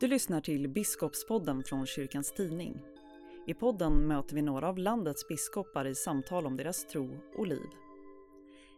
[0.00, 2.82] Du lyssnar till Biskopspodden från Kyrkans Tidning.
[3.46, 7.66] I podden möter vi några av landets biskopar i samtal om deras tro och liv.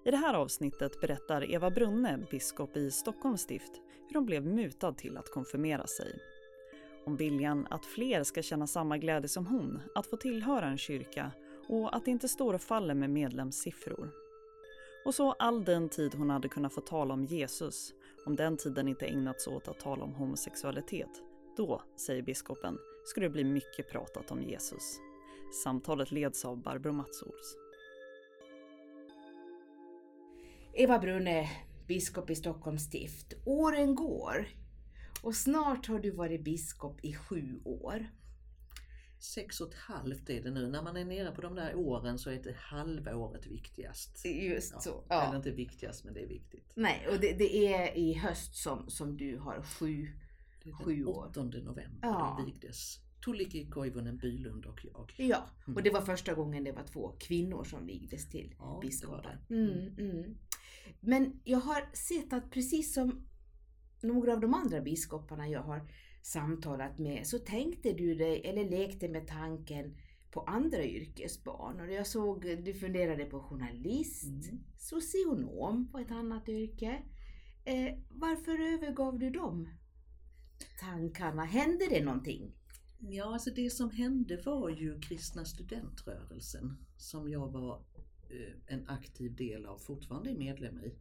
[0.04, 3.72] I det här avsnittet berättar Eva Brunne, biskop i Stockholms stift,
[4.08, 6.18] hur hon blev mutad till att konfirmera sig.
[7.06, 11.30] Om viljan att fler ska känna samma glädje som hon att få tillhöra en kyrka
[11.68, 14.10] och att det inte står och faller med medlemssiffror.
[15.04, 17.94] Och så all den tid hon hade kunnat få tala om Jesus,
[18.26, 21.22] om den tiden inte ägnats åt att tala om homosexualitet.
[21.56, 25.00] Då, säger biskopen, skulle det bli mycket pratat om Jesus.
[25.64, 27.56] Samtalet leds av Barbro Matsols.
[30.74, 31.50] Eva Brunne,
[31.88, 33.34] biskop i Stockholms stift.
[33.46, 34.48] Åren går
[35.22, 38.06] och snart har du varit biskop i sju år.
[39.22, 40.68] Sex och ett halvt är det nu.
[40.68, 44.24] När man är nere på de där åren så är det halvåret viktigast.
[44.26, 45.04] Just Ja, så.
[45.10, 45.36] Eller Ja.
[45.36, 46.72] inte viktigast men det är viktigt.
[46.74, 50.08] Nej, och det, det är i höst som, som du har sju.
[50.64, 51.26] Det Sju den år.
[51.28, 52.36] 8 november Ja.
[52.38, 55.14] då vigdes Tuulikki Koivunen Bylund och jag.
[55.16, 55.82] Ja, och Mm.
[55.84, 59.54] det var första gången det var två kvinnor som vigdes till Ja, det var det.
[59.54, 60.34] Mm, mm.
[61.00, 63.26] Men jag har sett att precis som
[64.00, 65.88] några av de andra biskoparna jag har
[66.22, 69.96] samtalat med så tänkte du dig, eller lekte med tanken
[70.30, 71.80] på andra yrkesbarn.
[71.80, 74.64] Och jag såg, du funderade på journalist, Mm.
[74.78, 77.02] socionom på ett annat yrke.
[77.64, 79.68] Eh, varför övergav du de
[80.80, 81.44] tankarna?
[81.44, 82.52] Hände det någonting?
[82.98, 87.82] Ja, alltså det som hände var ju kristna studentrörelsen som jag var
[88.30, 90.94] eh, en aktiv del av, fortfarande är medlem i.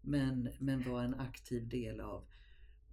[0.00, 2.24] Men, men var en aktiv del av.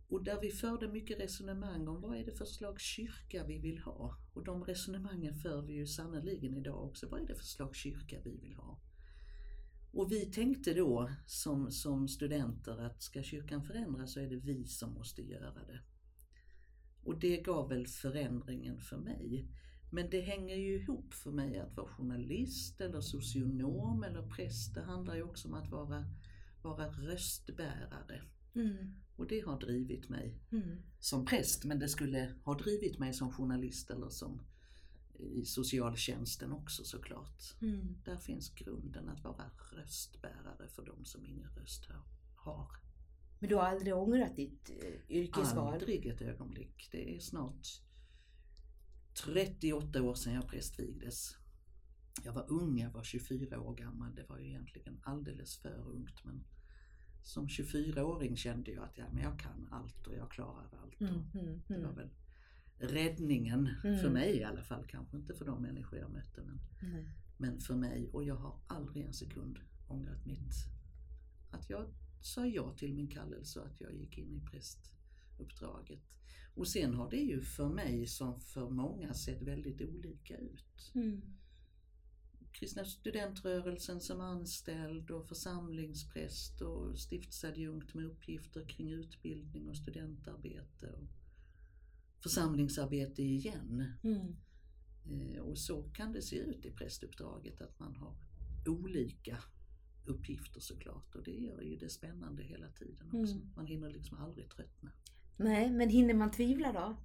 [0.10, 3.80] Och där vi förde mycket resonemang om vad är det för slags kyrka vi vill
[3.80, 4.18] ha.
[4.34, 7.10] Och de resonemangen för vi ju sannoliken idag också.
[7.10, 8.80] Vad är det för slags kyrka vi vill ha?
[9.92, 14.68] Och vi tänkte då som, som studenter att ska kyrkan förändras så är det vi
[14.68, 15.80] som måste göra det.
[17.04, 19.48] Och det gav väl förändringen för mig.
[19.92, 24.76] Men det hänger ju ihop för mig att vara journalist eller socionom eller präst.
[24.76, 26.06] Det handlar ju också om att vara,
[26.62, 28.22] vara röstbärare.
[28.60, 28.96] Mm.
[29.16, 30.78] Och det har drivit mig Mm.
[31.00, 34.42] som präst, men det skulle ha drivit mig som journalist eller som
[35.20, 37.42] i socialtjänsten också såklart.
[37.62, 37.98] Mm.
[38.06, 42.06] Där finns grunden att vara röstbärare för de som ingen röst har-
[42.36, 42.72] har.
[43.40, 45.74] Men du har aldrig ångrat ditt eh, yrkesval?
[45.74, 46.90] Aldrig ett ögonblick.
[46.92, 47.68] Det är snart
[49.14, 51.36] 38 år sedan jag prästvigdes.
[52.24, 54.16] Jag var ung, jag var 24 år gammal.
[54.16, 56.24] Det var ju egentligen alldeles för ungt.
[56.26, 56.44] Men
[57.30, 61.02] som 24-åring kände jag att ja, men jag kan allt och jag klarar allt.
[61.02, 61.96] Mm, Och mm, Det var mm.
[61.96, 62.10] väl
[62.78, 64.14] räddningen, för Mm.
[64.14, 64.86] mig i alla fall.
[64.88, 66.42] Kanske inte för de människor jag mötte.
[66.44, 66.60] Men,
[67.38, 68.10] men för mig.
[68.14, 70.54] Och jag har aldrig en sekund ångrat mitt
[71.52, 71.86] att jag
[72.22, 76.00] sa ja till min kallelse och att jag gick in i prästuppdraget.
[76.56, 80.92] Och sen har det ju för mig som för många sett väldigt olika ut.
[82.52, 91.08] Kristna studentrörelsen som anställd och församlingspräst och stiftsadjunkt med uppgifter kring utbildning och studentarbete och
[92.24, 93.94] församlingsarbete igen.
[94.04, 94.36] Mm.
[95.12, 98.16] Eh, Och så kan det se ut i prästuppdraget att man har
[98.68, 99.38] olika
[100.06, 103.36] uppgifter såklart och det gör ju det spännande hela tiden också.
[103.36, 103.52] Mm.
[103.56, 104.92] Man hinner liksom aldrig tröttna.
[105.38, 106.98] Nej, men hinner man tvivla då?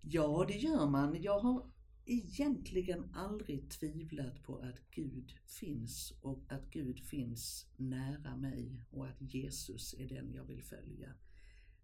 [0.00, 1.22] Ja, det gör man.
[1.22, 1.70] Jag har
[2.06, 9.34] egentligen aldrig tvivlat på att Gud finns och att Gud finns nära mig och att
[9.34, 11.14] Jesus är den jag vill följa.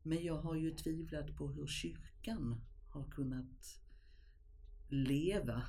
[0.03, 3.81] Men jag har ju tvivlat på hur kyrkan har kunnat
[4.89, 5.63] leva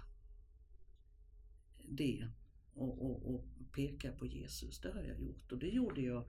[1.84, 2.28] det
[2.74, 4.80] och, och, och peka på Jesus.
[4.80, 6.26] Det har jag gjort och det gjorde jag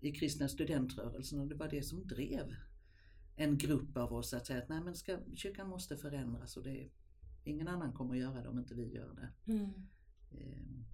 [0.00, 2.54] i kristna studentrörelsen och det var det som drev
[3.36, 6.90] en grupp av oss att säga att nej men ska, kyrkan måste förändras och det,
[7.44, 9.52] ingen annan kommer att göra det om inte vi gör det.
[9.52, 9.72] Mm.
[10.30, 10.84] Ehm,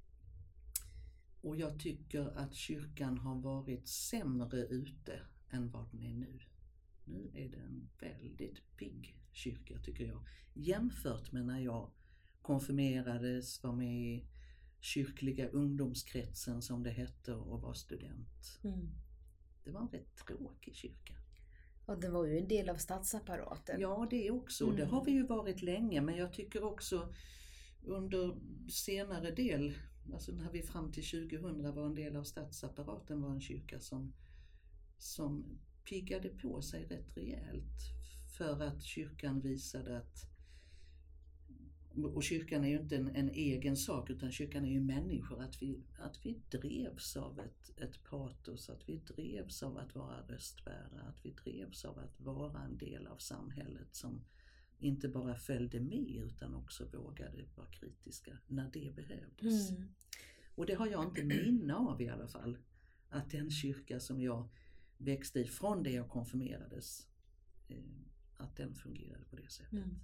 [1.41, 6.41] Och jag tycker att kyrkan har varit sämre ute än vad den är nu.
[7.05, 10.27] Nu är det en väldigt pigg kyrka tycker jag.
[10.55, 11.91] Jämfört med när jag
[12.43, 14.27] konfirmerades, var med i
[14.81, 18.61] kyrkliga ungdomskretsen som det hette och var student.
[18.65, 18.89] Mm.
[19.65, 21.15] Det var en rätt tråkig kyrka.
[21.91, 23.81] Och det var ju en del av statsapparaten.
[23.81, 24.67] Ja, det också.
[24.71, 24.95] Det Mm.
[24.95, 27.15] har vi ju varit länge, men jag tycker också
[27.85, 28.37] under
[28.71, 29.75] senare del,
[30.13, 34.13] alltså när vi fram till 2000 var en del av statsapparaten, var en kyrka som,
[34.99, 37.79] som piggade på sig rätt rejält
[38.39, 40.17] för att kyrkan visade att
[41.95, 45.43] och kyrkan är ju inte en, en, egen sak utan kyrkan är ju människor.
[45.43, 50.21] Att vi, att vi drevs av ett, ett patos, att vi drevs av att vara
[50.29, 54.25] röstbärare, att vi drevs av att vara en del av samhället som
[54.79, 59.71] inte bara följde med utan också vågade vara kritiska när det behövdes.
[59.71, 59.89] Mm.
[60.55, 62.59] Och det har jag inte minne av i alla fall.
[63.09, 64.49] Att den kyrka som jag
[64.99, 67.07] växte i från det jag konfirmerades,
[67.69, 67.77] eh,
[68.37, 69.73] att den fungerade på det sättet.
[69.73, 70.01] Mm.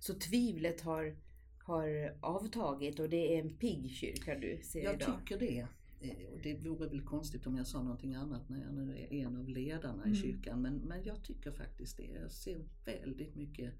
[0.00, 1.16] Så tvivlet har,
[1.58, 5.08] har avtagit och det är en pigg kyrka du ser jag idag?
[5.08, 5.66] Jag tycker det.
[6.00, 9.12] Eh, och det vore väl konstigt om jag sa någonting annat när jag nu är
[9.12, 10.12] en av ledarna mm.
[10.12, 10.62] i kyrkan.
[10.62, 12.06] Men, men jag tycker faktiskt det.
[12.22, 13.74] Jag ser väldigt mycket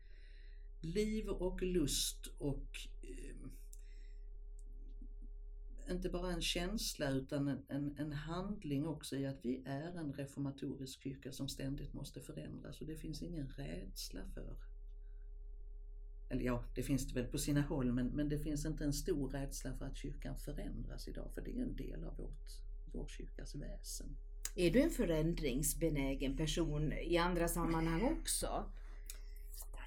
[0.80, 3.50] liv och lust och eh,
[5.90, 10.12] inte bara en känsla utan en, en, en, handling också i att vi är en
[10.12, 14.56] reformatorisk kyrka som ständigt måste förändras och det finns ingen rädsla för
[16.28, 18.92] eller ja, det finns det väl på sina håll, men, men det finns inte en
[18.92, 22.50] stor rädsla för att kyrkan förändras idag, för det är en del av vårt,
[22.92, 24.16] vår kyrkas väsen.
[24.54, 28.70] Är du en förändringsbenägen person i andra sammanhang också?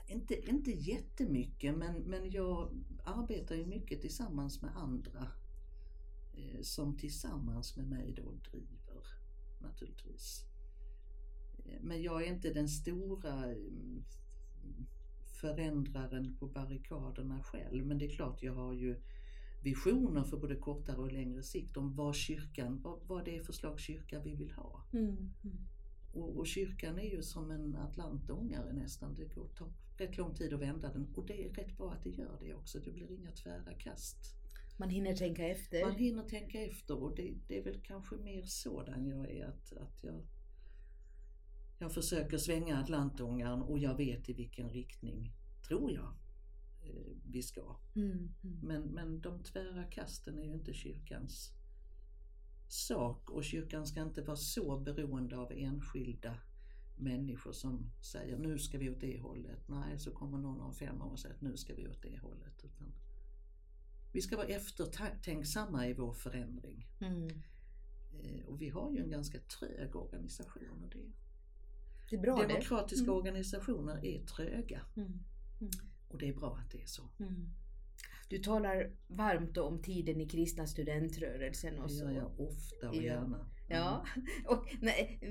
[0.07, 2.69] Inte, inte jättemycket, men, men jag
[3.03, 5.27] arbetar ju mycket tillsammans med andra
[6.33, 8.79] eh, som tillsammans med mig då driver
[9.61, 10.45] naturligtvis.
[11.65, 14.03] Eh, men jag är inte den stora mm,
[15.41, 17.85] förändraren på barrikaderna själv.
[17.85, 19.01] Men det är klart, jag har ju
[19.63, 23.53] visioner för både kortare och längre sikt om vad kyrkan, vad, vad det är för
[23.53, 24.83] slags kyrka vi vill ha.
[24.93, 25.07] Mm.
[25.43, 25.57] Mm.
[26.13, 29.15] Och, och, kyrkan är ju som en atlantångare nästan.
[29.15, 32.03] Det går, tar rätt lång tid att vända den och det är rätt bra att
[32.03, 32.79] det gör det också.
[32.79, 34.17] Det blir inga tvära kast.
[34.77, 35.85] Man hinner tänka efter.
[35.85, 39.45] Man hinner tänka efter och det, det är väl kanske mer sådan jag är.
[39.45, 40.21] Att, att jag
[41.79, 45.33] jag försöker svänga Atlantångaren och jag vet i vilken riktning,
[45.67, 46.13] tror jag,
[46.81, 47.75] eh, vi ska.
[47.95, 48.59] Mm, mm.
[48.63, 51.53] Men, men de tvära kasten är ju inte kyrkans
[52.67, 56.37] sak och kyrkan ska inte vara så beroende av enskilda
[56.97, 59.67] människor som säger nu ska vi åt det hållet.
[59.67, 62.19] Nej, så kommer någon om fem år och säger att nu ska vi åt det
[62.19, 62.63] hållet.
[62.63, 62.93] Utan
[64.11, 66.87] vi ska vara eftertänksamma i vår förändring.
[66.99, 67.29] Mm.
[68.23, 71.11] Eh, och vi har ju en ganska trög organisation och det
[72.09, 73.11] det är bra Demokratiska det.
[73.11, 73.17] Mm.
[73.17, 74.81] organisationer är tröga.
[74.97, 75.07] Mm.
[75.61, 75.71] Mm.
[76.07, 77.03] Och det är bra att det är så.
[77.19, 77.49] Mm.
[78.29, 81.79] Du talar varmt om tiden i kristna studentrörelsen.
[81.79, 82.05] Och så.
[82.05, 83.01] Det gör jag ofta och ja.
[83.01, 83.49] gärna.
[83.67, 84.05] Ja,
[84.47, 84.65] och,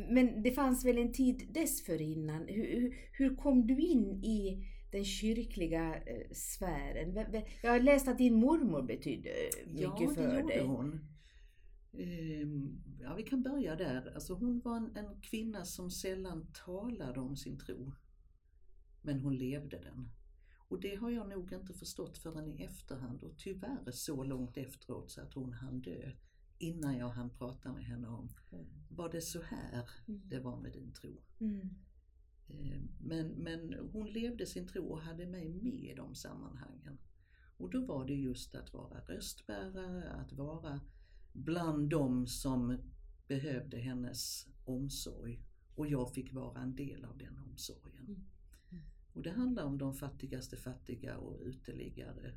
[0.09, 2.47] men det fanns väl en tid dessförinnan.
[2.49, 7.43] Hur, hur kom du in i den kyrkliga eh, sfären?
[7.63, 9.31] Jag har läst att din mormor betydde
[9.67, 10.41] mycket ja, för dig.
[10.41, 11.01] Ja, det gjorde hon.
[11.93, 14.15] Ehm, ja, vi kan börja där.
[14.15, 17.93] Alltså hon var en, en, kvinna som sällan talade om sin tro.
[19.03, 20.11] Men hon levde den.
[20.69, 25.11] Och det har jag nog inte förstått förrän i efterhand och tyvärr så långt efteråt
[25.11, 26.13] så att hon hann dö
[26.59, 28.29] innan jag hann prata med henne om
[28.89, 30.21] var det så här mm.
[30.25, 31.23] det var med din tro.
[31.41, 31.69] Mm.
[32.49, 36.99] Ehm, men, men hon levde sin tro och hade mig med i de sammanhangen.
[37.57, 40.81] Och då var det just att vara röstbärare, att vara
[41.33, 42.79] bland dem som
[43.27, 45.43] behövde hennes omsorg
[45.75, 48.05] och jag fick vara en del av den omsorgen.
[48.05, 48.25] Mm.
[48.71, 48.85] Mm.
[49.13, 52.33] Och det handlar om de fattigaste fattiga och uteliggare.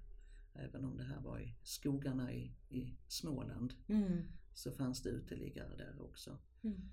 [0.53, 4.23] Även om det här var i skogarna i, i Småland mm.
[4.53, 6.37] så fanns det uteliggare där också.
[6.63, 6.91] Mm.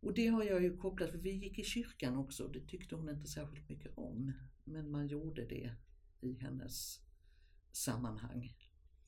[0.00, 3.08] Och det har jag ju kopplat, för vi gick i kyrkan också, det tyckte hon
[3.08, 4.32] inte särskilt mycket om.
[4.64, 5.76] Men man gjorde det
[6.20, 7.00] i hennes
[7.72, 8.56] sammanhang.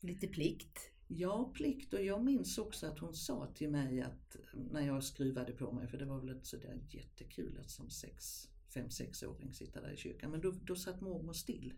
[0.01, 0.79] Lite plikt?
[1.09, 5.53] Ja, plikt och jag minns också att hon sa till mig att när jag skruvade
[5.53, 9.81] på mig, för det var väl inte sådär jättekul att som sex, fem, sexåring sitta
[9.81, 11.75] där i kyrkan, men då, då satt mormor still.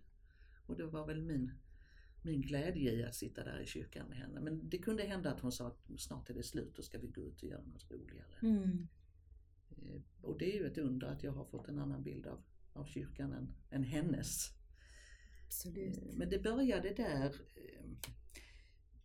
[0.66, 1.52] Och det var väl min,
[2.22, 4.40] min glädje i att sitta där i kyrkan med henne.
[4.40, 7.06] Men det kunde hända att hon sa att snart är det slut, då ska vi
[7.06, 8.34] gå ut och göra något roligare.
[8.42, 8.88] Mm.
[9.70, 12.42] Eh, och det är ju ett under att jag har fått en annan bild av,
[12.72, 14.50] av kyrkan än, än hennes.
[15.46, 15.96] Absolut.
[15.96, 18.10] Eh, men det började där eh,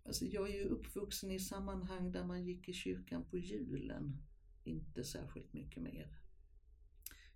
[0.03, 4.17] Alltså jag är ju uppvuxen i sammanhang där man gick i kyrkan på julen.
[4.63, 6.19] Inte särskilt mycket mer.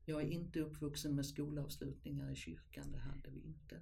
[0.06, 3.82] Jag är inte uppvuxen med skolavslutningar i kyrkan, det hade vi inte.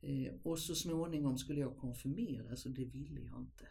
[0.00, 3.68] Eh, och så småningom skulle jag konfirmeras och det ville jag inte.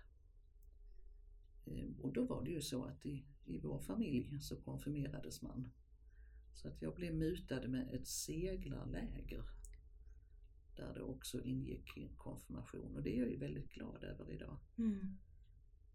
[1.65, 5.71] Eh, och då var det ju så att i, i vår familj så konfirmerades man.
[6.53, 9.43] Så att jag blev mutad med ett seglarläger
[10.75, 14.57] där det också ingick konfirmation och det är jag ju väldigt glad över idag.
[14.77, 15.17] Mm.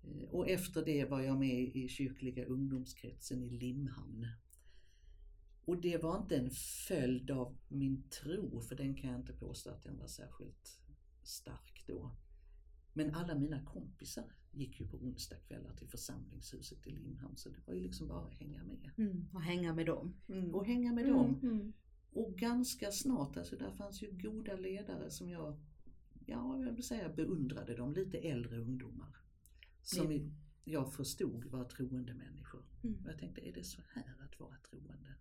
[0.02, 4.26] Eh, och efter det var jag med i kyrkliga ungdomskretsen i Limhamn.
[5.64, 6.50] Och det var inte en
[6.88, 10.80] följd av min tro, för den kan jag inte påstå att den var särskilt
[11.22, 12.16] stark då.
[12.92, 17.74] Men alla mina kompisar gick ju på onsdagskvällar till församlingshuset i Limhamn så det var
[17.74, 18.90] ju liksom bara att hänga med.
[18.96, 19.28] Mm.
[19.32, 20.14] Och hänga med dem.
[20.54, 21.40] Och hänga med Mm, dem.
[21.42, 21.72] mm.
[22.16, 25.56] Och ganska snart, alltså där fanns ju goda ledare som jag,
[26.26, 29.16] ja jag vill säga beundrade dem, lite äldre ungdomar.
[29.82, 32.64] Som Blev- jag förstod var troende människor.
[32.84, 33.04] Mm.
[33.04, 35.14] Och jag tänkte, är det så här att vara troende?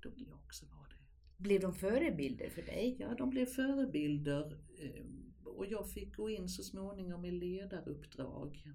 [0.00, 1.42] Då vill jag också vara det.
[1.42, 2.96] Blev de förebilder för dig?
[3.00, 5.04] Ja, de blev förebilder eh,
[5.44, 8.72] och jag fick gå in så småningom i ledaruppdrag.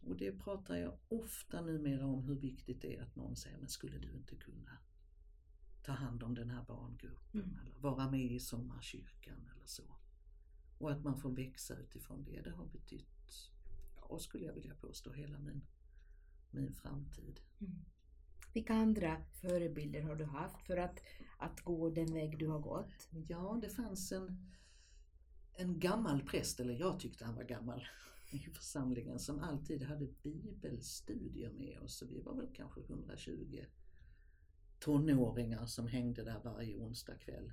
[0.00, 3.68] Och det pratar jag ofta numera om hur viktigt det är att någon säger, men
[3.68, 4.78] skulle du inte kunna
[5.86, 7.58] ta hand om den här barngruppen Mm.
[7.58, 9.82] eller vara med i sommarkyrkan eller så.
[10.78, 13.50] Och att man får växa utifrån det, det har betytt,
[13.96, 15.62] ja skulle jag vilja påstå, hela min,
[16.50, 17.40] min framtid.
[17.60, 17.84] Mm.
[18.54, 21.00] Vilka andra förebilder har du haft för att,
[21.38, 23.08] att gå den väg du har gått?
[23.28, 24.46] Ja, det fanns en,
[25.56, 27.86] en gammal präst, eller jag tyckte han var gammal,
[28.30, 31.96] i församlingen som alltid hade bibelstudier med oss.
[31.96, 33.64] Så vi var väl kanske 120
[34.78, 37.52] tonåringar som hängde där varje onsdag kväll.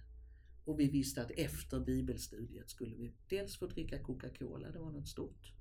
[0.65, 5.07] Och vi visste att efter bibelstudiet skulle vi dels få dricka Coca-Cola, det var något
[5.07, 5.53] stort.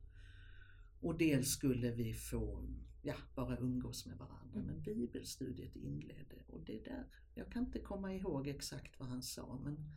[1.00, 2.68] Och dels skulle vi få,
[3.02, 4.62] ja, bara umgås med varandra.
[4.62, 9.60] Men bibelstudiet inledde och det där, jag kan inte komma ihåg exakt vad han sa
[9.64, 9.90] men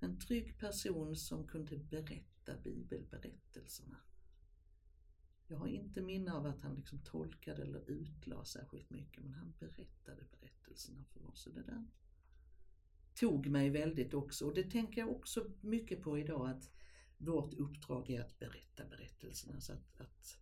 [0.00, 3.96] en trygg person som kunde berätta bibelberättelserna.
[5.50, 9.52] Jag har inte minne av att han liksom tolkade eller utlade särskilt mycket men han
[9.58, 11.46] berättade berättelserna för oss.
[11.46, 11.84] Och det där
[13.14, 16.70] tog mig väldigt också och det tänker jag också mycket på idag att
[17.18, 20.38] vårt uppdrag är att berätta berättelserna så att, att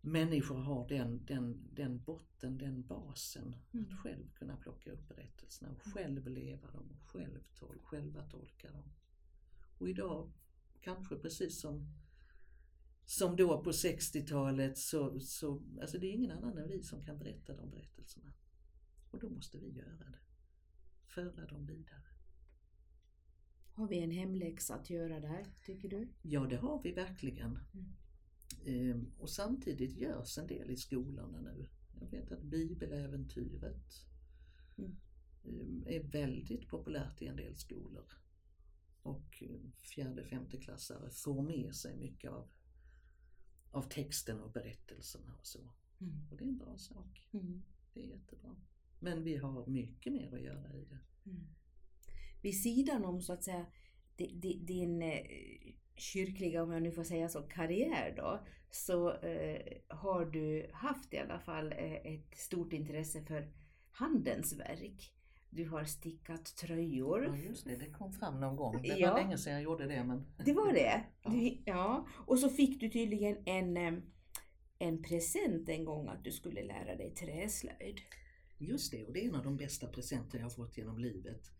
[0.00, 3.86] människor har den, den, den botten, den basen Mm.
[3.86, 8.72] att själv kunna plocka upp berättelserna och själv leva dem och själv tol, själva tolka
[8.72, 8.92] dem.
[9.78, 10.32] Och idag,
[10.80, 11.88] kanske precis som,
[13.10, 17.18] som då på 60-talet, så, så alltså det är ingen annan än vi som kan
[17.18, 18.32] berätta de berättelserna.
[19.10, 20.18] Och då måste vi göra det.
[21.06, 22.04] Föra dem vidare.
[23.72, 26.08] Har vi en hemläxa att göra där, tycker du?
[26.22, 27.58] Ja, det har vi verkligen.
[27.74, 27.94] Mm.
[28.66, 31.68] Ehm, och samtidigt görs en del i skolorna nu.
[32.00, 34.06] Jag vet att bibeläventyret
[34.78, 34.96] Mm.
[35.44, 38.12] ehm, är väldigt populärt i en del skolor.
[39.02, 42.48] Och eh, fjärde, femte klassare får med sig mycket av,
[43.70, 45.70] av texten och berättelserna och så.
[46.00, 46.28] Mm.
[46.30, 47.28] Och det är en bra sak.
[47.32, 47.62] Mm.
[47.94, 48.56] Det är jättebra.
[48.98, 50.98] Men vi har mycket mer att göra i det.
[51.30, 51.46] Mm.
[52.42, 53.66] Vid sidan om så att säga
[54.16, 55.26] di- di- din eh,
[55.96, 61.18] kyrkliga, om jag nu får säga så, karriär då, så eh, har du haft i
[61.18, 63.52] alla fall eh, ett stort intresse för
[63.90, 65.12] handens verk.
[65.50, 67.24] Du har stickat tröjor.
[67.24, 68.82] Ja just det, det kom fram någon gång.
[68.82, 69.10] Det Ja.
[69.10, 70.24] var länge sedan jag gjorde det men...
[70.44, 71.04] Det var det?
[71.22, 71.30] Ja.
[71.30, 72.06] Du, ja.
[72.26, 74.02] Och så fick du tydligen en,
[74.78, 78.00] en present en gång att du skulle lära dig träslöjd.
[78.58, 81.50] Just det, och det är en av de bästa presenter jag har fått genom livet.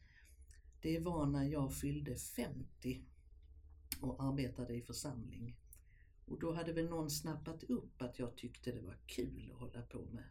[0.82, 3.04] Det var när jag fyllde 50
[4.00, 5.56] och arbetade i församling.
[6.26, 9.82] Och då hade väl någon snappat upp att jag tyckte det var kul att hålla
[9.82, 10.24] på med,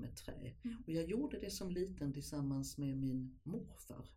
[0.00, 0.54] med trä.
[0.64, 0.76] Mm.
[0.86, 4.08] Och jag gjorde det som liten tillsammans med min morfar.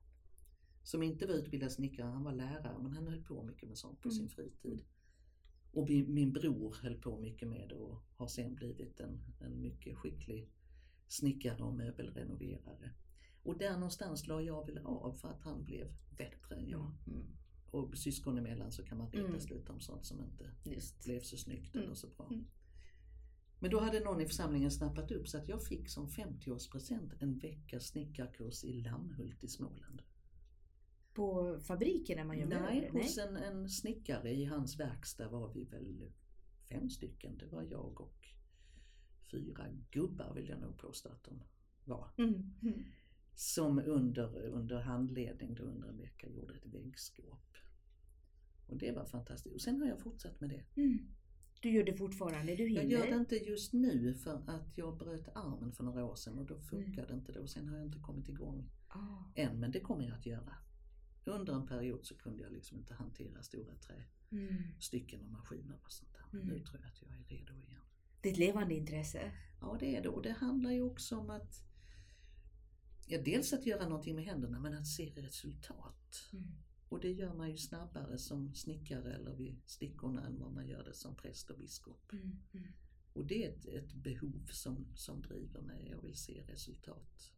[0.83, 4.01] Som inte var utbildad snickare, han var lärare men han höll på mycket med sånt
[4.01, 4.15] på Mm.
[4.17, 4.83] sin fritid.
[5.71, 9.97] Och min, bror höll på mycket med det och har sen blivit en, en mycket
[9.97, 10.49] skicklig
[11.07, 12.91] snickare och möbelrenoverare.
[13.43, 16.91] Och där någonstans la jag väl av för att han blev bättre än jag.
[17.07, 17.25] Mm.
[17.71, 19.57] Och syskon emellan så kan man retas Mm.
[19.57, 21.03] lite om sånt som inte Just.
[21.03, 21.85] blev så snyggt Mm.
[21.85, 22.27] eller så bra.
[22.27, 22.45] Mm.
[23.63, 27.37] Men då hade någon i församlingen snappat upp så att jag fick som 50-årspresent en
[27.39, 30.01] veckas snickarkurs i Lammhult i Småland.
[31.13, 33.01] På fabriken när man gör Nej, möbler?
[33.01, 36.11] hos en, en snickare i hans verkstad var vi väl
[36.69, 37.37] fem stycken.
[37.37, 38.27] Det var jag och
[39.31, 41.43] fyra gubbar vill jag nog påstå att de
[41.85, 42.09] var.
[42.17, 42.53] Mm.
[42.61, 42.83] Mm.
[43.35, 47.57] Som under, under handledning då under en vecka gjorde ett väggskåp.
[48.67, 49.55] Och det var fantastiskt.
[49.55, 50.81] Och sen har jag fortsatt med det.
[50.81, 51.07] Mm.
[51.63, 52.81] Du gör det fortfarande, du hinner?
[52.83, 56.39] Jag gör det inte just nu för att jag bröt armen för några år sedan
[56.39, 59.23] och då funkade inte det och sen har jag inte kommit igång Ah.
[59.35, 60.55] än men det kommer jag att göra.
[61.25, 65.27] Under en period så kunde jag liksom inte hantera stora trästycken Mm.
[65.27, 66.21] och maskiner och sånt där.
[66.31, 66.53] Men Mm.
[66.57, 67.81] nu tror jag att jag är redo igen.
[68.21, 69.31] Det är ett levande intresse.
[69.61, 71.63] Ja det är det och det handlar ju också om att
[73.07, 76.29] ja, dels att göra någonting med händerna men att se resultat.
[76.33, 76.47] Mm.
[76.93, 80.83] Och det gör man ju snabbare som snickare eller vid stickorna än vad man gör
[80.83, 82.11] det som präst och biskop.
[82.11, 82.31] Mm.
[82.53, 82.67] Mm.
[83.13, 85.87] Och det är ett, ett behov som, som driver mig.
[85.91, 87.31] Jag vill se resultat.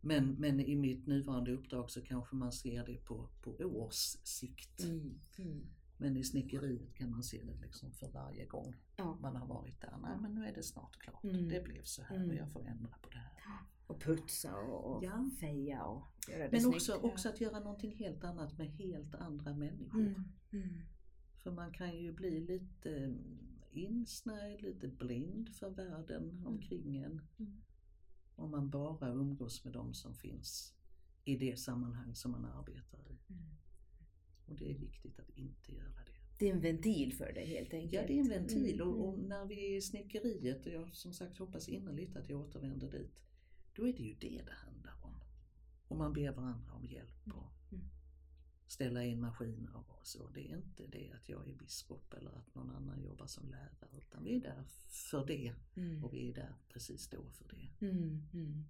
[0.00, 4.84] Men, men i mitt nuvarande uppdrag så kanske man ser det på, på års sikt.
[4.84, 5.20] Mm.
[5.38, 5.66] Mm.
[5.96, 9.18] Men i snickeriet kan man se det liksom för varje gång Ja.
[9.20, 9.98] man har varit där.
[10.02, 11.24] Nej men nu är det snart klart.
[11.24, 11.48] Mm.
[11.48, 13.40] Det blev så här och jag får ändra på det här.
[13.90, 15.30] Och putsa och, och Ja.
[15.40, 16.74] feja och göra det Men snyggt.
[16.76, 20.00] också, också att göra någonting helt annat med helt andra människor.
[20.00, 20.24] Mm.
[20.52, 20.68] Mm.
[21.42, 23.14] För man kan ju bli lite
[23.72, 27.20] insnärjd, lite blind för världen omkring en.
[27.38, 27.60] Mm.
[28.36, 30.74] Om man bara umgås med de som finns
[31.24, 33.18] i det sammanhang som man arbetar i.
[33.32, 33.42] Mm.
[34.46, 36.12] Och det är viktigt att inte göra det.
[36.38, 37.92] Det är en ventil för dig helt enkelt.
[37.92, 38.88] Ja, det är en ventil Mm.
[38.88, 39.28] och, och Mm.
[39.28, 43.20] när vi är i snickeriet, och jag som sagt hoppas innerligt att jag återvänder dit,
[43.80, 45.14] då är det ju det det handlar om.
[45.88, 47.84] Och man ber varandra om hjälp och Mm.
[48.66, 50.28] ställa in maskiner och så.
[50.28, 53.98] Det är inte det att jag är biskop eller att någon annan jobbar som lärare,
[53.98, 56.04] utan vi är där för det Mm.
[56.04, 57.86] och vi är där precis då för det.
[57.86, 58.22] Mm.
[58.32, 58.64] Mm.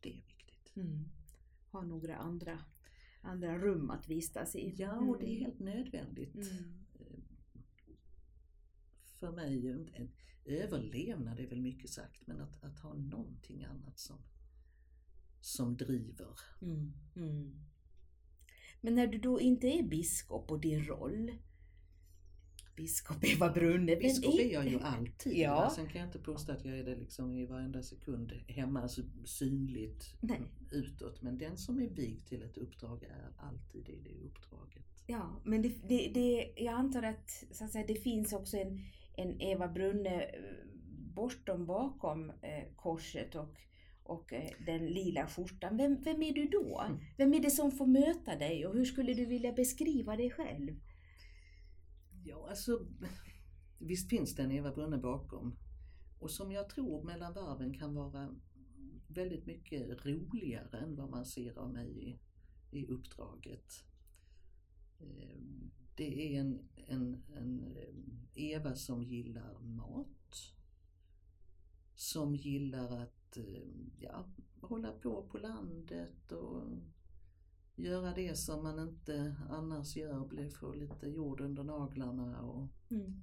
[0.00, 0.72] Det är viktigt.
[0.76, 1.04] Mm.
[1.70, 2.58] Ha några andra,
[3.20, 4.74] andra rum att vistas i.
[4.78, 6.34] Ja, och det är helt nödvändigt.
[9.20, 10.10] För mig, en, en
[10.44, 14.16] överlevnad är väl mycket sagt, men att, att ha någonting annat som,
[15.40, 16.38] som driver.
[16.62, 16.92] Mm.
[17.16, 17.60] Mm.
[18.80, 21.32] Men när du då inte är biskop och din roll,
[22.76, 25.36] biskop Eva Brunne, Biskop är jag ju alltid.
[25.36, 25.72] Ja.
[25.76, 29.02] Sen kan jag inte påstå att jag är det liksom i varenda sekund hemma, alltså
[29.24, 30.42] synligt Nej.
[30.70, 31.22] utåt.
[31.22, 35.04] Men den som är vigd till ett uppdrag är alltid i det uppdraget.
[35.06, 38.84] Ja, men det, det, det, jag antar att, så att säga, det finns också en,
[39.16, 40.30] en Eva Brunne eh,
[41.14, 43.56] bortom bakom eh, korset och,
[44.02, 45.76] och eh, den lila skjortan.
[45.76, 46.80] Vem, vem är du då?
[46.80, 47.00] Mm.
[47.16, 50.80] Vem är det som får möta dig och hur skulle du vilja beskriva dig själv?
[52.24, 52.86] Ja, alltså
[53.78, 55.56] visst finns det en Eva Brunne bakom.
[56.18, 58.36] Och som jag tror mellan varven kan vara
[59.08, 62.20] väldigt mycket roligare än vad man ser av mig i,
[62.78, 63.84] i uppdraget.
[66.00, 67.94] Det är en, en, en eh,
[68.34, 70.54] Eva som gillar mat.
[71.94, 74.24] Som gillar att eh, ja,
[74.60, 76.62] hålla på på landet och
[77.76, 82.40] göra det som man inte annars gör, bli få lite jord under naglarna.
[82.40, 83.22] Och, Mm.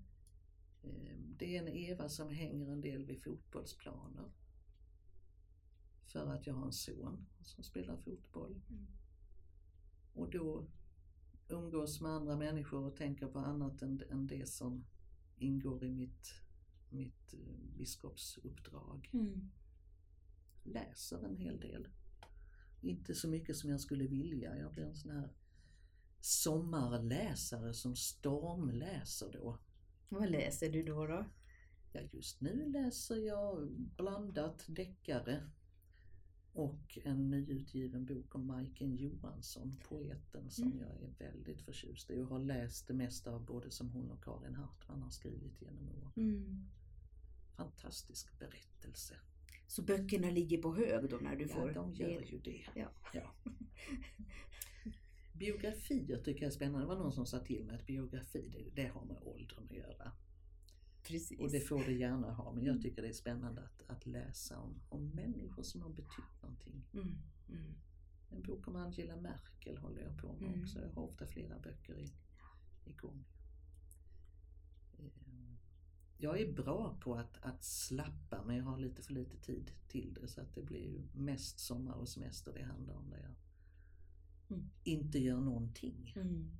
[0.83, 4.31] eh, det är en Eva som hänger en del vid fotbollsplaner.
[6.05, 8.61] För att jag har en son som spelar fotboll.
[8.69, 8.87] Mm.
[10.13, 10.67] Och då
[11.49, 14.85] umgås med andra människor och tänker på annat än, än det som
[15.37, 16.33] ingår i mitt,
[16.89, 19.09] mitt eh, biskopsuppdrag.
[19.13, 19.51] Mm.
[20.63, 21.87] Läser en hel del.
[22.81, 24.57] Inte så mycket som jag skulle vilja.
[24.57, 25.29] Jag blir en sån här
[26.19, 29.59] sommarläsare som stormläser då.
[30.09, 31.07] Vad läser du då?
[31.07, 31.25] då?
[31.91, 35.49] Ja, just nu läser jag blandat deckare
[36.57, 40.79] och en nyutgiven bok om Majken Johansson, poeten som Mm.
[40.79, 44.23] jag är väldigt förtjust i och har läst det mesta av både som hon och
[44.23, 46.11] Karin Hartman har skrivit genom åren.
[46.15, 46.65] Mm.
[47.55, 49.15] Fantastisk berättelse.
[49.67, 52.65] Så böckerna ligger på hög då när du får Ja, de gör ju det.
[52.75, 52.87] Ja.
[53.13, 53.33] Ja.
[55.33, 56.79] Biografier tycker jag är spännande.
[56.79, 59.75] Det var någon som sa till mig att biografi, det, det har med åldern att
[59.75, 60.11] göra.
[61.07, 61.39] Precis.
[61.39, 64.59] Och det får det gärna ha, men jag tycker det är spännande att, att läsa
[64.59, 66.85] om, om människor som har betytt någonting.
[66.93, 67.07] Mm.
[67.49, 67.73] Mm.
[68.29, 70.61] En bok om Angela Merkel håller jag på med Mm.
[70.63, 70.79] också.
[70.81, 72.13] Jag har ofta flera böcker i,
[72.85, 73.25] igång.
[74.99, 75.05] Eh,
[76.17, 80.13] Jag är bra på att, att slappa men jag har lite för lite tid till
[80.21, 83.35] det så att det blir ju mest sommar och semester det handlar om där jag
[84.49, 84.69] Mm.
[84.83, 86.13] inte gör någonting.
[86.15, 86.51] Mm.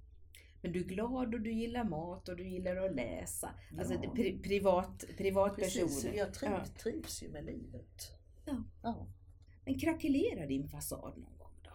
[0.61, 3.55] Men du är glad och du gillar mat och du gillar att läsa.
[3.79, 4.03] Alltså Ja.
[4.03, 5.87] är pri privat, privatperson.
[5.87, 6.65] Precis, jag trivs, Ja.
[6.83, 8.11] trivs ju med livet.
[8.45, 8.63] Ja.
[8.83, 9.07] ja.
[9.65, 11.71] Men krackelerar din fasad någon gång då?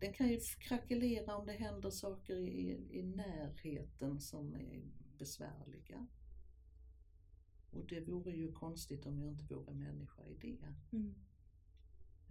[0.00, 4.82] Den kan ju krackelera om det händer saker i, i närheten som är
[5.18, 6.06] besvärliga.
[7.70, 10.74] Och det vore ju konstigt om jag inte vore människa i det.
[10.96, 11.14] Mm.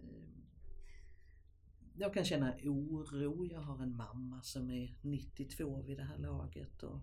[0.00, 0.49] Ehm,
[2.00, 3.46] Jag kan känna oro.
[3.46, 7.00] Jag har en mamma som är 92 vid det här laget och,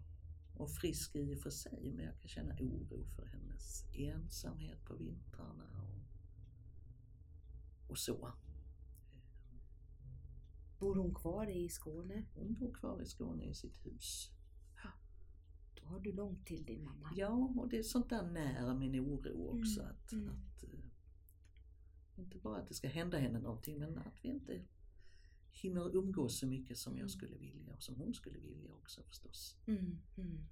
[0.55, 1.91] och frisk i och för sig.
[1.95, 6.01] Men jag kan känna oro för hennes ensamhet på vintrarna och,
[7.89, 8.33] och så.
[10.79, 12.25] Bor hon kvar i Skåne?
[12.35, 14.31] Hon bor kvar i Skåne i sitt hus.
[15.75, 17.13] Då har du långt till din mamma.
[17.15, 19.81] Ja, och det är sånt där när min oro också.
[19.81, 20.29] Mm, Att, mm.
[20.29, 20.69] att, eh,
[22.15, 24.61] inte bara att det ska hända henne någonting men att vi inte
[25.51, 27.01] hinner umgås så mycket som Mm.
[27.01, 29.55] jag skulle vilja och som hon skulle vilja också förstås.
[29.67, 29.99] Mm.
[30.17, 30.45] Mm.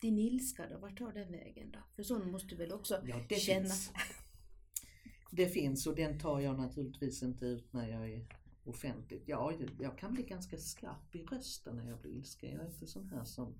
[0.00, 1.78] din ilska då, vart tar den vägen då?
[1.96, 3.60] För sån måste du väl också Ja, det känna?
[3.64, 3.92] finns.
[5.30, 8.26] Det finns och den tar jag naturligtvis inte ut när jag är
[8.64, 9.22] offentligt.
[9.26, 12.50] Ja, jag kan bli ganska skarp i rösten när jag blir ilsken.
[12.52, 13.54] Jag är inte sån här som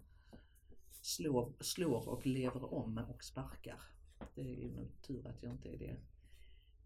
[1.00, 3.80] slår, slår och lever om och sparkar.
[4.34, 5.96] Det är nog tur att jag inte är det.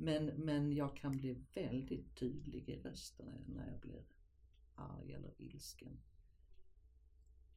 [0.00, 4.04] Men, men jag kan bli väldigt tydlig i rösten när- jag blir
[4.74, 6.00] arg eller ilsken.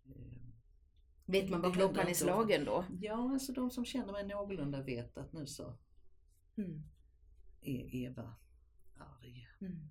[0.05, 0.51] Ehm,
[1.25, 2.85] Vet man vad klockan är slagen då?
[3.01, 5.77] Ja, alltså de som känner mig någorlunda vet att nu så
[6.55, 6.83] Mm.
[7.61, 8.35] är Eva
[8.95, 9.47] arg.
[9.61, 9.89] Mm.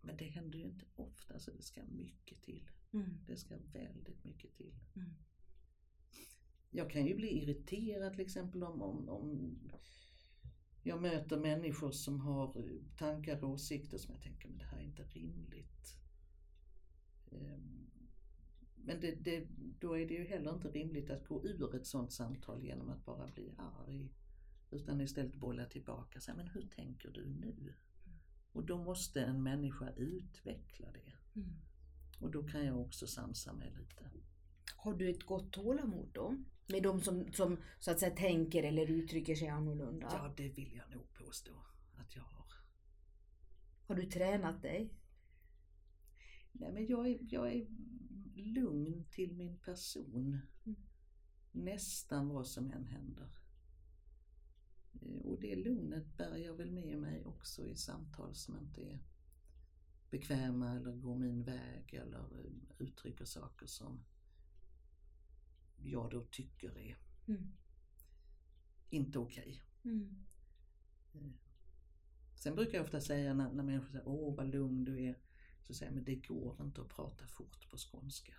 [0.00, 2.70] Men det händer ju inte ofta så det ska mycket till.
[2.92, 3.24] Mm.
[3.26, 4.74] Det ska väldigt mycket till.
[4.96, 5.10] Mm.
[6.70, 9.58] Jag kan ju bli irriterad till exempel om, om, om
[10.82, 14.78] jag möter människor som har eh, tankar och åsikter som jag tänker, men det här
[14.78, 15.96] är inte rimligt.
[17.32, 17.86] Ehm,
[18.74, 19.46] Men det, det,
[19.80, 23.04] då är det ju heller inte rimligt att gå ur ett sådant samtal genom att
[23.04, 24.14] bara bli arg.
[24.70, 27.74] Utan istället bolla tillbaka sig, men hur tänker du nu?
[28.52, 31.12] Och då måste en människa utveckla det.
[31.40, 31.48] Mm.
[32.20, 34.10] Och då kan jag också sansa mig lite.
[34.76, 36.36] Har du ett gott tålamod då?
[36.72, 40.08] Med de som, som så att säga tänker eller uttrycker sig annorlunda?
[40.12, 41.52] Ja, det vill jag nog påstå
[41.96, 42.46] att jag har.
[43.86, 44.94] Har du tränat dig?
[46.52, 47.66] Nej, men jag är, jag är
[48.34, 50.38] lugn till min person.
[50.64, 50.76] Mm.
[51.52, 53.30] Nästan vad som än händer.
[54.92, 58.98] Eh, Och det lugnet bär jag väl med mig också i samtal som inte är
[60.10, 64.04] bekväma eller går min väg eller eh, uttrycker saker som
[65.82, 66.96] jag då tycker är
[67.28, 67.52] Mm.
[68.90, 69.62] inte okej.
[69.84, 70.24] Mm.
[72.34, 75.18] Sen brukar jag ofta säga när, när människor säger åh vad lugn du är,
[75.62, 78.32] så säger jag men det går inte att prata fort på skånska.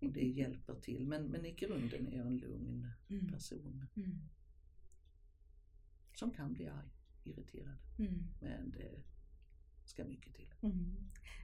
[0.00, 3.32] Och det hjälper till, men, men i grunden är jag en lugn Mm.
[3.32, 4.18] person Mm.
[6.14, 6.90] som kan bli arg,
[7.24, 8.24] irriterad, Mm.
[8.40, 9.02] men det
[9.84, 10.54] ska mycket till.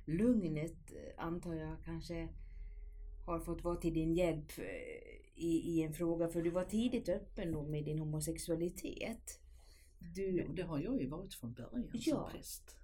[0.05, 2.29] Lugnet eh, antar jag kanske
[3.27, 4.65] har fått vara till din hjälp eh,
[5.35, 9.41] i, i en fråga, för du var tidigt öppen då med din homosexualitet.
[10.15, 12.01] Du, Ja, det har jag ju varit från början Ja.
[12.01, 12.77] som präst.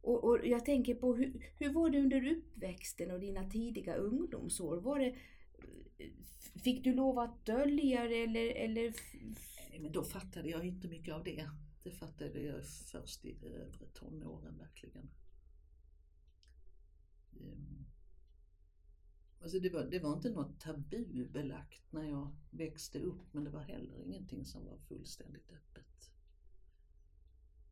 [0.00, 4.76] och, och jag tänker på hur, hur var det under uppväxten och dina tidiga ungdomsår?
[4.80, 5.06] Var det,
[5.98, 6.10] eh,
[6.64, 8.94] fick du lov att dölja det eller, eller
[9.80, 11.48] Men då fattade jag inte mycket av det.
[11.82, 15.10] Det fattade jag först i övre tonåren verkligen.
[19.42, 23.60] Alltså det, var, det var inte något tabubelagt när jag växte upp men det var
[23.60, 26.10] heller ingenting som var fullständigt öppet.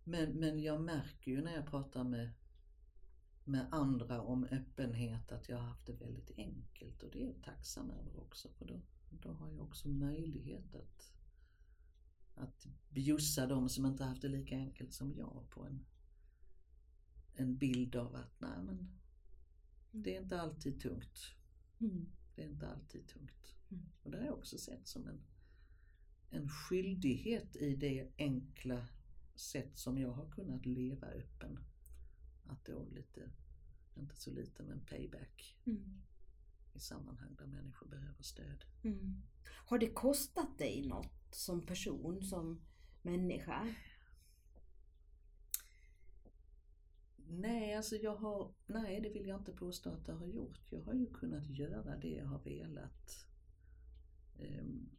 [0.05, 2.31] Men, men jag märker ju när jag pratar med,
[3.45, 7.43] med andra om öppenhet att jag har haft det väldigt enkelt och det är jag
[7.43, 8.81] tacksam över också för då,
[9.11, 11.13] då har jag också möjlighet att
[12.35, 15.87] att bjussa de som inte haft det lika enkelt som jag på en,
[17.35, 18.99] en bild av att nej men
[19.91, 21.40] det är inte alltid tungt.
[21.81, 22.07] Mm.
[22.35, 23.55] Det är inte alltid tungt.
[23.71, 23.85] Mm.
[24.03, 25.21] Och det har jag också sett som en,
[26.31, 28.87] en skyldighet i det enkla
[29.35, 31.59] sätt som jag har kunnat leva öppen.
[32.47, 33.31] Att då lite,
[33.95, 36.03] inte så lite men payback Mm.
[36.75, 38.65] i sammanhang där människor behöver stöd.
[38.83, 39.23] Mm.
[39.47, 42.61] Har det kostat dig något som person, som
[43.03, 43.75] människa?
[47.33, 50.73] Nej, alltså jag har, nej det vill jag inte påstå att jag har gjort.
[50.73, 53.27] Jag har ju kunnat göra det jag har velat.
[54.39, 54.91] Um,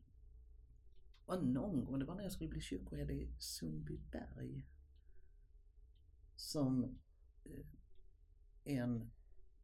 [1.26, 4.67] och någon gång, det var när jag skulle bli kyrkoherde i Sundbyberg,
[6.36, 7.00] som
[7.44, 7.65] eh,
[8.63, 9.12] en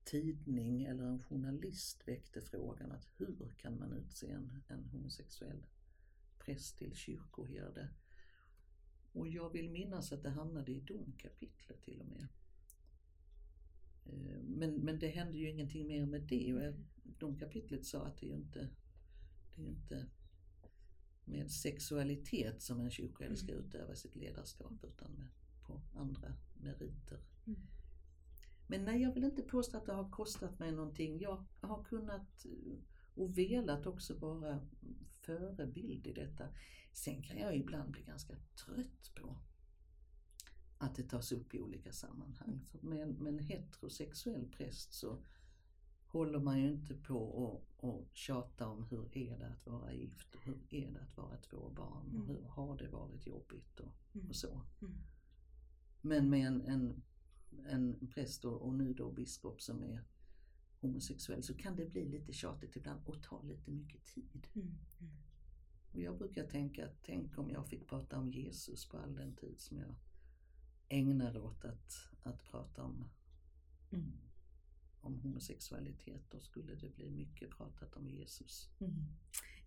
[0.03, 5.65] tidning eller en journalist väckte frågan att hur kan man utse en, en homosexuell
[6.37, 7.89] präst till kyrkoherde?
[9.11, 12.27] Och jag vill minnas att det hamnade i domkapitlet till och med.
[14.09, 18.17] Eh, Men, men det hände ju ingenting mer med det och jag- domkapitlet sa att
[18.17, 18.69] det är ju inte,
[19.55, 20.05] det är inte
[21.25, 25.27] med sexualitet som en kyrkoherde ska utöva sitt ledarskap utan med,
[25.67, 27.19] på andra meriter.
[27.47, 27.59] Mm.
[28.67, 31.19] Men nej, jag vill inte påstå att det har kostat mig någonting.
[31.19, 32.77] Jag har kunnat eh,
[33.15, 34.67] och velat också vara
[35.21, 36.47] förebild i detta.
[36.93, 39.37] Sen kan jag ibland bli ganska trött på
[40.77, 42.61] att det tas upp i olika sammanhang.
[42.65, 45.23] För med, en, med en heterosexuell präst så
[46.07, 50.35] håller man ju inte på och, och tjata om hur är det att vara gift
[50.35, 52.27] och hur är det att vara två barn och Mm.
[52.27, 54.27] hur har det varit jobbigt och, Mm.
[54.27, 54.61] och så.
[54.81, 54.93] Mm.
[56.01, 57.01] Men med en, en,
[57.67, 60.03] en präst och, och nu då biskop som är
[60.79, 64.47] homosexuell så kan det bli lite tjatigt ibland och ta lite mycket tid.
[64.55, 64.77] Mm.
[65.93, 69.59] Och jag brukar tänka, tänk om jag fick prata om Jesus på all den tid
[69.59, 69.95] som jag
[70.89, 73.09] ägnar åt att, att prata om,
[73.91, 74.11] Mm.
[75.01, 76.21] om homosexualitet.
[76.31, 78.69] Då skulle det bli mycket pratat om Jesus.
[78.79, 78.93] Mm.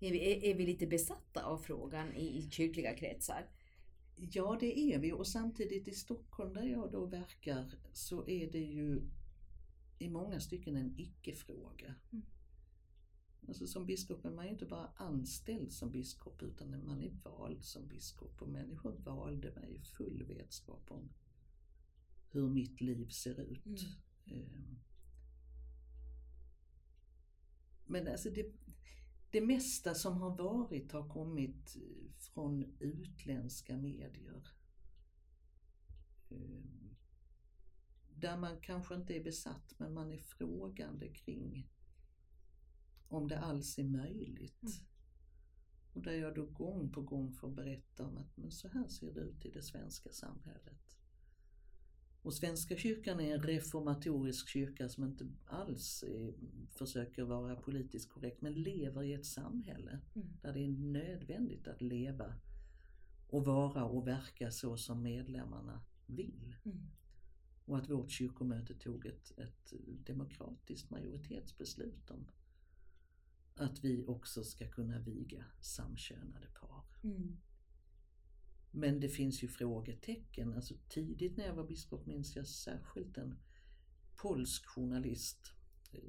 [0.01, 3.49] Är, vi, är, är vi lite besatta av frågan i, i kyrkliga kretsar?
[4.17, 8.65] Ja, det är vi och samtidigt i Stockholm där jag då verkar så är det
[8.65, 9.03] ju
[9.99, 11.95] i många stycken en icke-fråga.
[12.13, 12.25] Mm.
[13.49, 17.65] Alltså som biskop är man ju inte bara anställd som biskop utan man är vald
[17.65, 21.13] som biskop och människor valde mig i full vetskap om
[22.31, 23.67] hur mitt liv ser ut.
[23.67, 24.41] Mm.
[24.41, 24.79] Ehm.
[27.87, 28.55] Men alltså det,
[29.31, 31.77] det mesta som har varit har kommit
[32.19, 34.49] från utländska medier.
[36.31, 36.97] Ehm,
[38.15, 41.69] Där man kanske inte är besatt men man är frågande kring
[43.11, 44.63] om det alls är möjligt.
[44.63, 44.75] Mm.
[45.93, 49.13] Och där jag då gång på gång får berätta om att men så här ser
[49.13, 50.97] det ut i det svenska samhället.
[52.23, 56.35] Och Svenska kyrkan är en reformatorisk kyrka som inte alls är,
[56.71, 60.29] försöker vara politiskt korrekt men lever i ett samhälle Mm.
[60.43, 62.35] där det är nödvändigt att leva
[63.27, 66.57] och vara och verka så som medlemmarna vill.
[66.65, 66.79] Mm.
[67.65, 69.73] Och att vårt kyrkomöte tog ett, ett
[70.07, 72.27] demokratiskt majoritetsbeslut om
[73.55, 76.85] att vi också ska kunna viga samkönade par.
[77.05, 77.37] Mm.
[78.71, 80.55] Men det finns ju frågetecken.
[80.55, 83.39] Alltså tidigt när jag var biskop minns jag särskilt en
[84.17, 85.53] polsk journalist.
[85.93, 86.01] eh,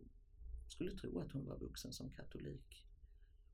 [0.67, 2.87] Skulle tro att hon var vuxen som katolik.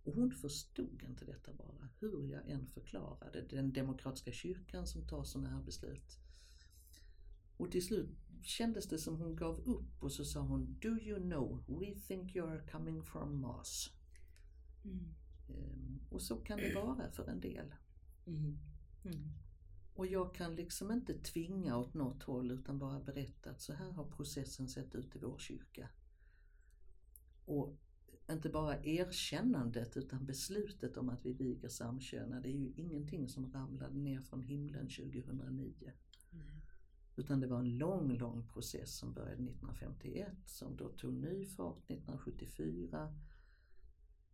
[0.04, 3.41] Och hon förstod inte detta bara, hur jag än förklarade.
[3.41, 6.19] Den demokratiska kyrkan som tar sådana här beslut.
[7.58, 11.19] Och till slut kändes det som hon gav upp och så sa hon Do you
[11.19, 13.93] know, we think you're coming from Mars.
[14.86, 15.15] Mm.
[15.50, 17.76] Ehm, Och så kan det vara för en del.
[18.26, 18.58] Mm.
[19.06, 19.32] Mm.
[19.93, 23.91] Och jag kan liksom inte tvinga åt något håll utan bara berätta att så här
[23.91, 25.89] har processen sett ut i vår kyrka.
[27.45, 27.78] Och
[28.30, 33.97] inte bara erkännandet utan beslutet om att vi viger samkönade är ju ingenting som ramlade
[33.97, 35.91] ner från himlen 2009.
[37.17, 41.91] Utan det var en lång, lång process som började 1951 som då tog ny fart
[41.91, 43.13] 1974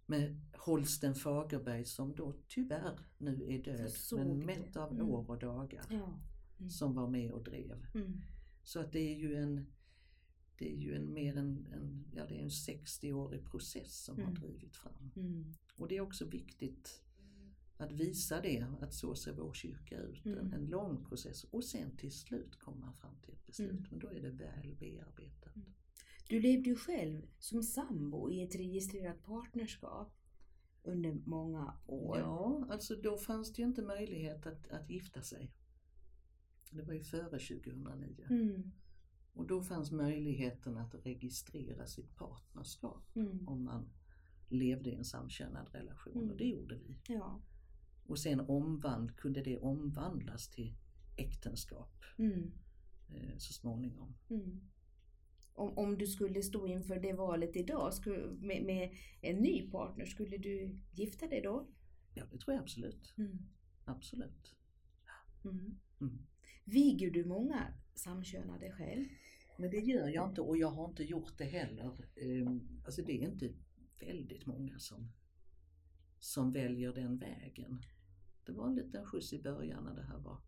[0.05, 5.09] med Holsten Fagerberg som då tyvärr nu är död men mätt av Mm.
[5.09, 6.19] år och dagar Ja.
[6.59, 6.69] Mm.
[6.69, 7.85] som var med och drev.
[7.95, 8.21] Mm.
[8.63, 9.65] Så att det är ju en
[10.57, 14.23] det är ju en mer en, en, ja, det är en 60-årig process som har
[14.23, 14.35] Mm.
[14.35, 15.11] drivit fram.
[15.15, 15.53] Mm.
[15.77, 17.03] Och det är också viktigt
[17.83, 20.25] att visa det, att så ser vår kyrka ut.
[20.25, 20.53] En, Mm.
[20.53, 23.71] en lång process och sen till slut kommer man fram till ett beslut.
[23.71, 23.85] Mm.
[23.89, 25.55] Men då är det väl bearbetat.
[25.55, 25.73] Mm.
[26.29, 30.13] Du levde ju själv som sambo i ett registrerat partnerskap
[30.83, 32.17] under många år.
[32.19, 35.51] Ja, alltså då fanns det ju inte möjlighet att, att gifta sig.
[36.69, 38.25] Det var ju före 2009.
[38.29, 38.71] Mm.
[39.33, 43.47] Och då fanns möjligheten att registrera sitt partnerskap Mm.
[43.47, 43.89] om man
[44.49, 46.29] levde i en samkönad relation Mm.
[46.31, 46.97] och det gjorde vi.
[47.07, 47.41] Ja.
[48.05, 50.75] Och sen omvand, kunde det omvandlas till
[51.17, 52.51] äktenskap Mm.
[53.09, 54.13] eh, så småningom.
[54.29, 54.61] Mm.
[55.53, 60.05] Om, om du skulle stå inför det valet idag skulle, med, med en ny partner,
[60.05, 61.67] skulle du gifta dig då?
[62.13, 63.13] Ja, det tror jag absolut.
[63.17, 63.37] Mm.
[63.85, 64.55] Absolut.
[65.45, 65.77] Mm.
[66.01, 66.25] Mm.
[66.65, 69.05] Viger du många samkönade själv?
[69.57, 72.07] Men det gör jag inte och jag har inte gjort det heller.
[72.15, 73.53] Ehm, Alltså det är inte
[73.99, 75.11] väldigt många som,
[76.19, 77.81] som väljer den vägen.
[78.45, 80.41] Det var en liten skjuts i början när det här var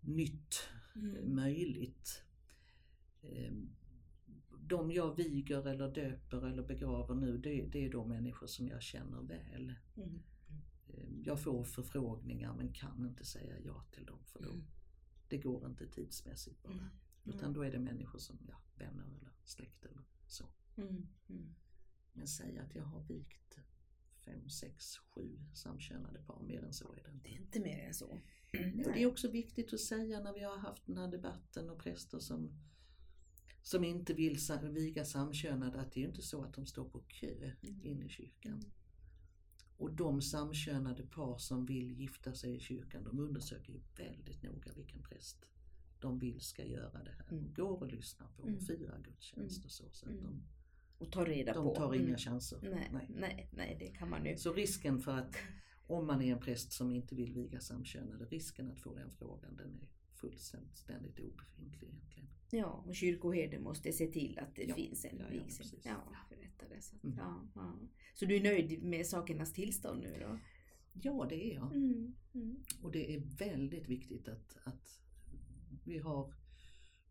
[0.00, 0.54] nytt,
[0.94, 1.34] Mm.
[1.34, 2.22] möjligt.
[3.22, 3.70] Ehm,
[4.68, 8.82] De jag viger eller döper eller begraver nu det, det är då människor som jag
[8.82, 9.74] känner väl.
[9.96, 10.22] Mm.
[10.88, 14.64] Ehm, Jag får förfrågningar men kan inte säga ja till dem för då, Mm.
[15.28, 16.72] det går inte tidsmässigt bara.
[16.72, 16.88] Mm.
[17.24, 20.44] Utan då är det människor som, ja, vänner eller släkt eller så.
[20.76, 21.06] Mm.
[21.28, 21.54] Mm.
[22.12, 23.58] Men säga att jag har vikt
[24.24, 27.28] fem, sex, sju samkönade par, mer än så är det inte.
[27.28, 28.06] Det är inte mer än så.
[28.86, 31.78] Och det är också viktigt att säga när vi har haft den här debatten och
[31.78, 32.50] präster som,
[33.62, 37.52] som inte vill viga samkönade att det är inte så att de står på kö
[37.62, 37.84] Mm.
[37.84, 38.52] in i kyrkan.
[38.52, 38.70] Mm.
[39.76, 44.72] Och de samkönade par som vill gifta sig i kyrkan de undersöker ju väldigt noga
[44.76, 45.46] vilken präst
[46.00, 47.26] de vill ska göra det här.
[47.30, 47.54] Mm.
[47.54, 48.60] Går och lyssnar på och Mm.
[48.60, 49.84] firar gudstjänst och så.
[49.92, 50.24] så att Mm.
[50.24, 50.42] de,
[51.00, 51.74] Och ta reda de på.
[51.74, 52.18] tar inga Mm.
[52.18, 52.58] chanser.
[52.62, 54.36] Nej, nej, nej, det kan man ju.
[54.36, 55.36] Så risken för att
[55.86, 59.56] om man är en präst som inte vill viga samkönade, risken att få den frågan
[59.56, 62.28] den är fullständigt obefintlig egentligen.
[62.50, 65.66] Ja, och kyrkoherden måste se till att det Ja, finns en ja, ja, vigsel.
[65.84, 66.04] Ja,
[66.70, 66.82] det.
[66.82, 67.16] Så, Mm.
[67.18, 67.78] ja, ja.
[68.14, 70.38] så du är nöjd med sakernas tillstånd nu då?
[70.92, 71.74] Ja, det är jag.
[71.74, 72.14] Mm.
[72.34, 72.64] Mm.
[72.82, 75.00] Och det är väldigt viktigt att, att
[75.84, 76.34] vi har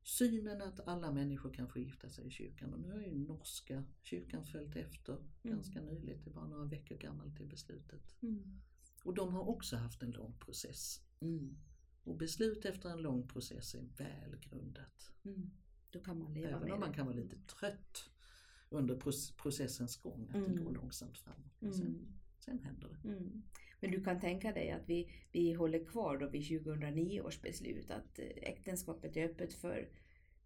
[0.03, 2.73] synen att alla människor kan få gifta sig i kyrkan.
[2.73, 7.37] Och nu har ju norska kyrkan följt efter ganska nyligt, det var några veckor gammalt
[7.37, 8.15] det beslutet.
[8.21, 8.59] Mm.
[9.03, 11.01] Och de har också haft en lång process.
[11.19, 11.57] Mm.
[12.03, 15.11] Och beslut efter en lång process är välgrundat.
[15.23, 15.51] Mm.
[15.89, 18.09] Då kan man leva Även med om man kan vara lite trött
[18.69, 20.63] under proc- processens gång, att det Mm.
[20.63, 21.53] går långsamt framåt.
[21.59, 22.13] Men sen, Mm.
[22.39, 23.09] sen händer det.
[23.81, 23.91] Mm.
[23.91, 27.91] Men du kan tänka dig att vi, vi håller kvar då vid 2009 års beslut
[27.91, 29.89] att eh, äktenskapet är öppet för,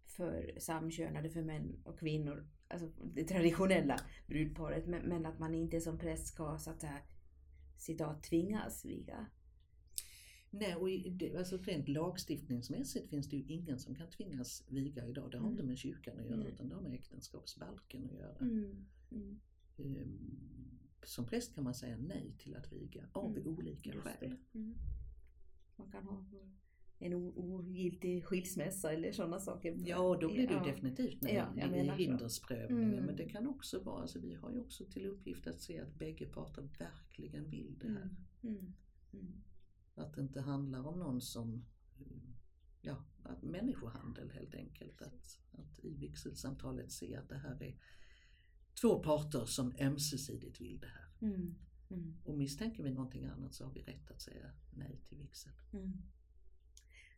[0.04, 5.80] för samkönade, för män och kvinnor, alltså det traditionella brudparet, men, men att man inte
[5.80, 6.98] som präst ska så att säga
[7.76, 9.26] citat tvingas viga.
[10.50, 15.30] Nej, och det, alltså rent lagstiftningsmässigt finns det ju ingen som kan tvingas viga idag.
[15.30, 15.52] Det har Mm.
[15.52, 16.48] inte med kyrkan att göra Nej.
[16.52, 18.36] utan det har med äktenskapsbalken att göra.
[18.40, 18.86] Mm.
[19.12, 19.40] Mm.
[21.06, 23.46] Som präst kan man säga nej till att viga av Mm.
[23.46, 24.36] olika skäl.
[24.54, 24.74] Mm.
[25.76, 26.24] Man kan ha
[26.98, 29.76] en ogiltig skilsmässa eller sådana saker.
[29.84, 30.64] Ja, då blir det Ja.
[30.64, 31.54] definitivt nej Ja,
[31.96, 32.92] i hindersprövningen.
[32.92, 33.04] Mm.
[33.04, 35.94] Men det kan också vara, alltså vi har ju också till uppgift att se att
[35.98, 38.10] bägge parter verkligen vill det här.
[38.42, 38.56] Mm.
[38.56, 38.72] Mm.
[39.12, 39.42] Mm.
[39.94, 41.64] Att det inte handlar om någon som,
[42.00, 42.30] eh,
[42.82, 45.02] ja, att människohandel helt enkelt.
[45.02, 47.76] Att, att i vigselsamtalet se att det här är
[48.84, 51.28] två parter som ömsesidigt vill det här.
[51.28, 51.54] Mm.
[51.90, 52.16] Mm.
[52.24, 55.52] Och misstänker vi någonting annat så har vi rätt att säga nej till vigsel.
[55.72, 55.92] Mm.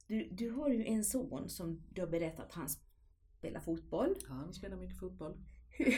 [0.06, 2.68] Du, du har ju en son som du har berättat han
[3.38, 4.14] spelar fotboll.
[4.28, 5.36] Han spelar mycket fotboll.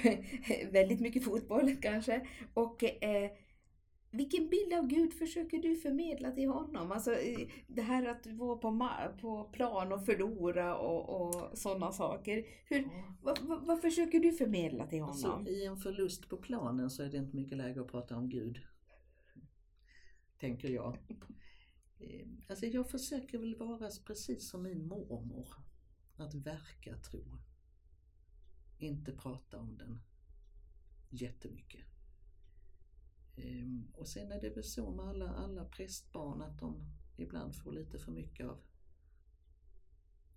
[0.72, 2.26] Väldigt mycket fotboll kanske.
[2.54, 3.30] Och eh,
[4.10, 6.92] vilken bild av Gud försöker du förmedla till honom?
[6.92, 7.10] Alltså
[7.66, 8.72] det här att vara på,
[9.20, 12.46] på plan och förlora och, och sådana saker.
[12.64, 12.88] Hur,
[13.22, 15.30] vad, vad, vad försöker du förmedla till honom?
[15.30, 18.28] Alltså, I en förlust på planen så är det inte mycket läge att prata om
[18.28, 18.60] Gud.
[20.40, 20.98] Tänker jag.
[22.00, 25.48] Eh, Alltså jag försöker väl vara precis som min mormor.
[26.16, 27.24] Att verka tro.
[28.78, 30.00] Inte prata om den
[31.10, 31.80] jättemycket.
[33.42, 37.72] Ehm, Och sen är det väl så med alla, alla prästbarn att de ibland får
[37.72, 38.60] lite för mycket av,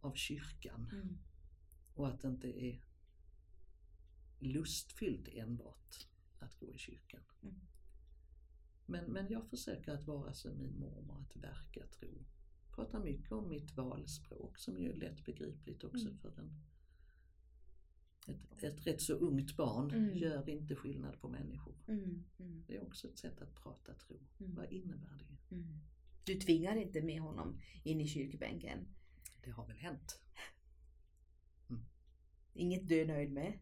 [0.01, 0.89] av kyrkan.
[0.93, 1.17] Mm.
[1.93, 2.83] Och att det inte är
[4.39, 6.07] lustfyllt enbart
[6.39, 7.21] att gå i kyrkan.
[7.43, 7.55] Mm.
[8.85, 12.25] Men, men jag försöker att vara som min mormor, att verka tro.
[12.71, 16.17] Pratar mycket om mitt valspråk som ju är lättbegripligt också Mm.
[16.17, 16.61] för en,
[18.27, 19.91] ett, ett rätt så ungt barn.
[19.91, 20.17] Mm.
[20.17, 21.75] Gör inte skillnad på människor.
[21.87, 22.23] Mm.
[22.39, 22.63] Mm.
[22.67, 24.19] Det är också ett sätt att prata tro.
[24.39, 24.55] Mm.
[24.55, 25.55] Vad innebär det?
[25.55, 25.79] Mm.
[26.23, 28.87] Du tvingar inte med honom in i kyrkbänken?
[29.43, 30.21] Det har väl hänt.
[32.53, 33.59] Inget du är nöjd med?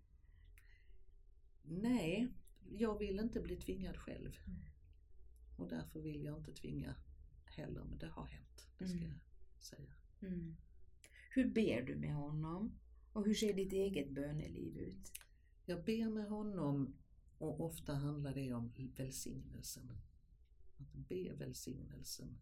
[1.62, 2.28] Nej,
[2.70, 4.38] jag vill inte bli tvingad själv.
[4.48, 4.60] Mm.
[5.58, 6.96] Och därför vill jag inte tvinga
[7.46, 8.68] heller, men det har hänt.
[8.78, 9.10] Det ska Mm.
[9.10, 9.20] jag
[9.64, 9.94] säga.
[10.22, 10.56] Mm.
[11.32, 12.80] Hur ber du med honom?
[13.14, 15.12] Och hur ser ditt eget böneliv ut?
[15.66, 16.96] Jag ber med honom
[17.38, 19.92] och ofta handlar det om välsignelsen.
[20.78, 22.38] Att be välsignelsen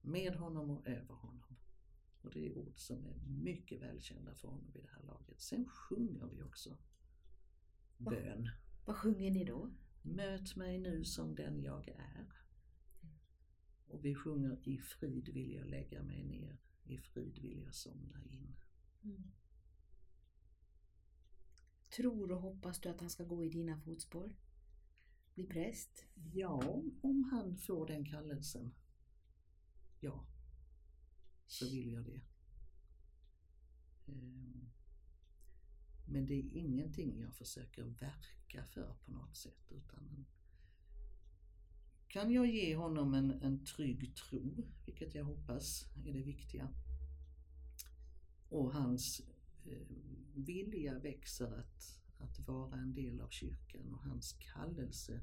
[0.00, 1.56] med honom och över honom.
[2.22, 5.40] Och det är ord som är mycket välkända för honom vid det här laget.
[5.40, 6.78] Sen sjunger vi också
[7.96, 8.10] Va?
[8.10, 8.48] bön.
[8.84, 9.70] Vad sjunger ni då?
[10.02, 12.32] Möt mig nu som den jag är.
[13.88, 18.22] Och vi sjunger i frid vill jag lägga mig ner, i frid vill jag somna
[18.24, 18.56] in.
[21.90, 24.36] Tror och hoppas du att han ska gå i dina fotspår?
[25.34, 26.04] Bli präst?
[26.32, 28.74] Ja, om han får den kallelsen,
[30.00, 30.26] ja,
[31.46, 32.20] så vill jag det.
[34.06, 34.70] Ehm,
[36.06, 40.26] men det är ingenting jag försöker verka för på något sätt utan
[42.08, 46.68] kan jag ge honom en, en trygg tro, vilket jag hoppas är det viktiga,
[48.48, 49.22] och hans
[49.64, 49.86] eh,
[50.44, 55.20] vilja växer att, att vara en del av kyrkan och hans kallelse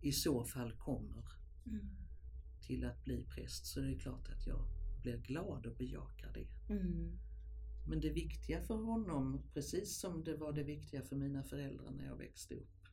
[0.00, 1.24] i så fall kommer
[2.62, 4.66] till att bli präst så är det klart att jag
[5.02, 6.74] blir glad och bejakar det.
[6.74, 7.18] Mm.
[7.88, 12.06] Men det viktiga för honom, precis som det var det viktiga för mina föräldrar när
[12.06, 12.88] jag växte upp,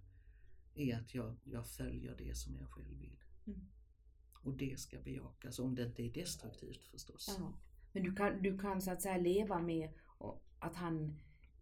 [0.75, 3.23] är att jag, jag följer det som jag själv vill.
[3.47, 3.59] Mm.
[4.43, 7.35] Och det ska bejakas, om det inte är destruktivt förstås.
[7.39, 7.53] Ja.
[7.93, 9.89] Men du kan, du kan så att säga leva med
[10.59, 11.19] att han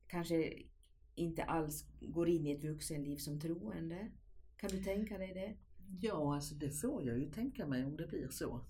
[0.10, 0.64] kanske
[1.16, 4.12] inte alls går in i ett vuxenliv som troende?
[4.58, 5.58] Kan du tänka dig det?
[6.02, 8.66] Ja, alltså det får jag ju tänka mig om det blir så.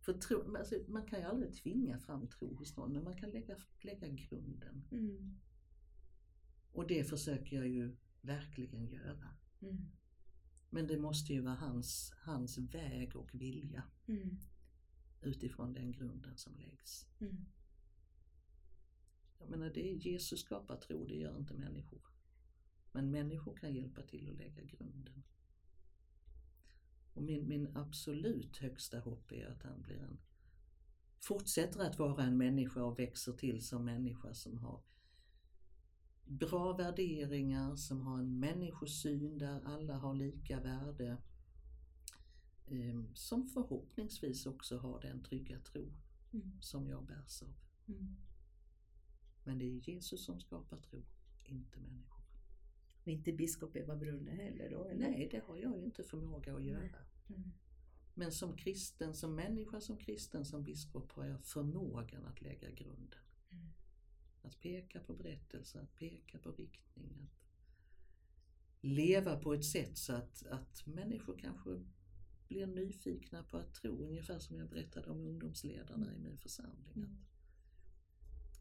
[0.00, 3.30] För tro, alltså, man kan ju aldrig tvinga fram tro hos någon, men man kan
[3.30, 4.84] lägga, lägga grunden.
[4.92, 5.38] Mm.
[6.72, 9.28] Och det försöker jag ju verkligen göra.
[9.62, 9.90] Mm.
[10.70, 14.36] Men det måste ju vara hans, hans väg och vilja Mm.
[15.22, 17.06] utifrån den grunden som läggs.
[19.40, 22.02] Jag menar, det är Jesus skapar tro, det gör inte människor.
[22.92, 25.22] Men människor kan hjälpa till att lägga grunden.
[27.14, 30.18] Och min, min absolut högsta hopp är att han blir en,
[31.20, 34.82] fortsätter att vara en människa och växer till som människa som har
[36.24, 41.16] bra värderingar, som har en människosyn där alla har lika värde.
[42.66, 45.92] eh, Som förhoppningsvis också har den trygga tro
[46.32, 46.62] Mm.
[46.62, 47.54] som jag bärs av.
[47.88, 48.16] Mm.
[49.44, 51.04] Men det är Jesus som skapar tro,
[51.44, 52.24] inte människor.
[53.02, 54.84] Och inte biskop Eva Brunne heller då?
[54.84, 55.10] eller?
[55.10, 56.98] Nej, det har jag ju inte förmåga att göra.
[57.28, 57.50] Mm.
[58.14, 63.20] Men som kristen, som människa, som kristen, som biskop har jag förmågan att lägga grunden.
[63.50, 63.66] Mm.
[64.42, 67.40] Att peka på berättelser, att peka på riktning, att
[68.80, 71.84] leva på ett sätt så att, att människor kanske
[72.48, 76.92] blir nyfikna på att tro, ungefär som jag berättade om ungdomsledarna i min församling.
[76.96, 77.16] Mm.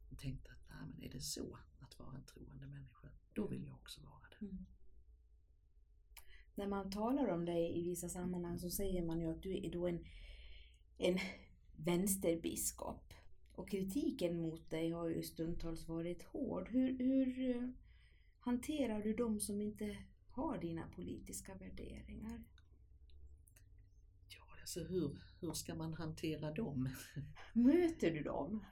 [0.02, 3.48] Att jag tänkte att nej, men är det så att vara en troende människa, då
[3.48, 4.46] vill jag också vara det.
[4.46, 4.66] Mm.
[6.56, 9.72] När man talar om dig i vissa sammanhang så säger man ju att du är
[9.72, 10.06] då en,
[10.98, 11.20] en
[11.76, 13.14] vänsterbiskop.
[13.52, 16.70] Och kritiken mot dig har ju stundtals varit hård.
[16.70, 17.70] Hur, hur eh,
[18.40, 22.44] hanterar du de som inte har dina politiska värderingar?
[24.28, 26.90] Ja, alltså hur, hur ska man hantera dem?
[27.54, 28.66] Möter du dem?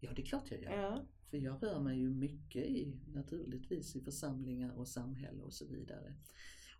[0.00, 0.72] Ja, det är klart jag gör.
[0.72, 1.06] Ja.
[1.30, 6.14] För jag rör mig ju mycket i, naturligtvis i församlingar och samhälle och så vidare.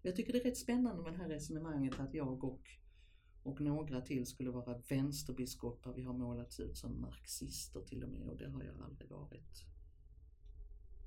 [0.00, 2.70] Och jag tycker det är rätt spännande med det här resonemanget att jag och,
[3.42, 5.92] och några till skulle vara vänsterbiskopar.
[5.94, 9.64] Vi har målats ut som marxister till och med och det har jag aldrig varit.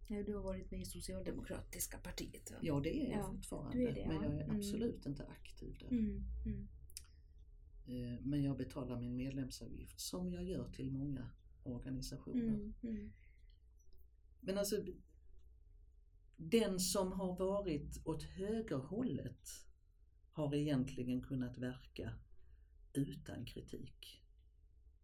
[0.07, 2.57] Ja, Du har varit med i Socialdemokratiska partiet va?
[2.61, 3.77] Ja, det är jag Ja, fortfarande.
[3.89, 4.23] är det, men ja.
[4.23, 4.55] jag är Mm.
[4.57, 5.87] absolut inte aktiv där.
[5.91, 6.67] Mm, mm,
[7.87, 11.29] Eh, Men jag betalar min medlemsavgift som jag gör till många
[11.63, 12.47] organisationer.
[12.55, 13.11] mm, mm,
[14.45, 14.75] men alltså,
[16.35, 19.49] den som har varit åt högerhållet
[20.31, 22.13] har egentligen kunnat verka
[22.93, 24.23] utan kritik.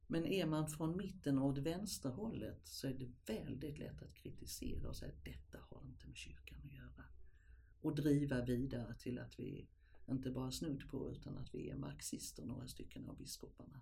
[0.07, 4.89] Men är man från mitten och åt vänsterhållet så är det väldigt lätt att kritisera
[4.89, 7.03] och säga att detta har inte med kyrkan att göra.
[7.81, 9.69] Och driva vidare till att vi
[10.09, 13.81] inte bara snudd på utan att vi är marxister, några stycken av biskoparna.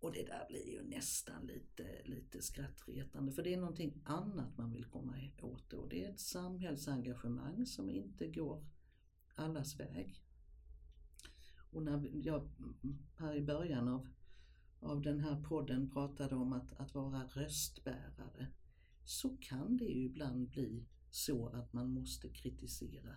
[0.00, 4.72] Och det där blir ju nästan lite, lite skrattretande för det är någonting annat man
[4.72, 8.66] vill komma åt och Det är ett samhällsengagemang som inte går
[9.34, 10.22] allas väg.
[11.70, 12.48] Och när jag
[13.16, 14.08] här i början av,
[14.80, 18.46] av den här podden pratade om att, att vara röstbärare
[19.04, 23.16] så kan det ju ibland bli så att man måste kritisera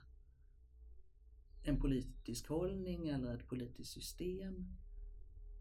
[1.64, 4.78] en politisk hållning eller ett politiskt system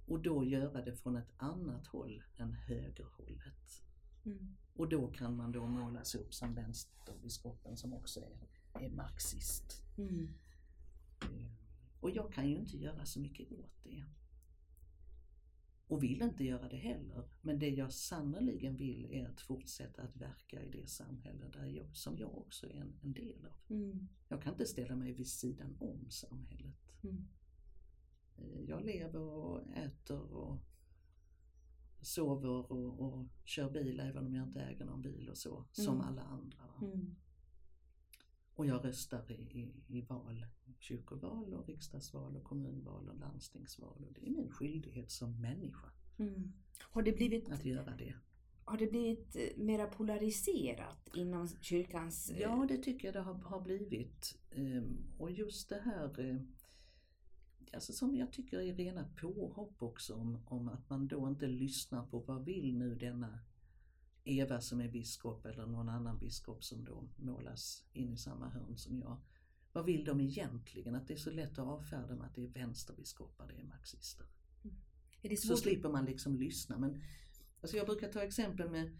[0.08, 3.82] och då göra det från ett annat håll än högerhållet.
[4.24, 4.56] mm.
[4.74, 8.48] Och då kan man då målas upp som vänsterbiskopen som också är,
[8.84, 9.82] är marxist.
[9.98, 10.28] Mm.
[11.20, 11.50] Eh,
[12.00, 14.04] Och jag kan ju inte göra så mycket åt det.
[15.86, 17.28] Och vill inte göra det heller.
[17.42, 21.96] Men det jag sannoliken vill är att fortsätta att verka i det samhälle där jag,
[21.96, 23.76] som jag också är en, en del av.
[23.76, 24.08] Mm.
[24.28, 26.92] Jag kan inte ställa mig vid sidan om samhället.
[27.02, 27.28] Mm.
[28.38, 30.58] Eh, Jag lever och äter och
[32.00, 35.94] sover och, och kör bil även om jag inte äger någon bil och så, som
[35.94, 36.06] Mm.
[36.06, 36.58] alla andra.
[36.82, 37.14] Mm.
[38.54, 40.46] Och jag röstar i, i, i val,
[40.78, 46.52] kyrkoval och riksdagsval och kommunval och landstingsval och det är min skyldighet som människa Mm.
[46.80, 48.14] Har, det blivit, att göra det.
[48.64, 52.30] har det blivit eh, mera polariserat inom kyrkans...
[52.30, 54.38] eh, Ja, det tycker jag det har, har blivit.
[54.50, 56.36] Ehm, Och just det här eh,
[57.74, 62.06] alltså som jag tycker är rena påhopp också om, om att man då inte lyssnar
[62.06, 63.38] på vad vill nu denna
[64.24, 68.76] Eva som är biskop eller någon annan biskop som då målas in i samma hörn
[68.76, 69.16] som jag.
[69.72, 70.94] Vad vill de egentligen?
[70.94, 74.26] Att det är så lätt att avfärda med att det är vänsterbiskopar, det är marxister.
[75.22, 76.78] är det Så slipper man liksom lyssna.
[76.78, 77.02] Men,
[77.60, 78.98] alltså jag brukar ta exempel med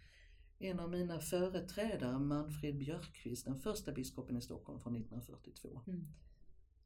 [0.58, 5.82] en av mina företrädare, Manfred Björkqvist, den första biskopen i Stockholm från 1942.
[5.86, 6.06] Mm.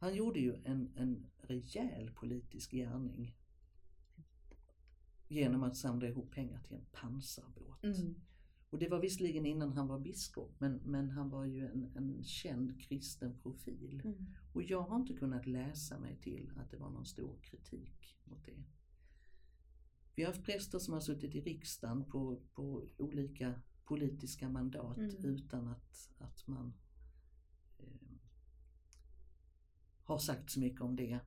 [0.02, 3.36] Han gjorde ju en, en rejäl politisk gärning
[5.28, 7.84] genom att samla ihop pengar till en pansarbåt.
[7.84, 8.14] Mm.
[8.70, 12.24] Och det var visserligen innan han var biskop, men, men han var ju en, en
[12.24, 14.00] känd kristen profil.
[14.04, 14.26] Mm.
[14.52, 18.44] Och jag har inte kunnat läsa mig till att det var någon stor kritik mot
[18.44, 18.64] det.
[20.14, 25.24] Vi har haft präster som har suttit i riksdagen på, på olika politiska mandat Mm.
[25.24, 26.72] utan att, att man
[27.78, 28.12] eh,
[30.04, 31.20] har sagt så mycket om det.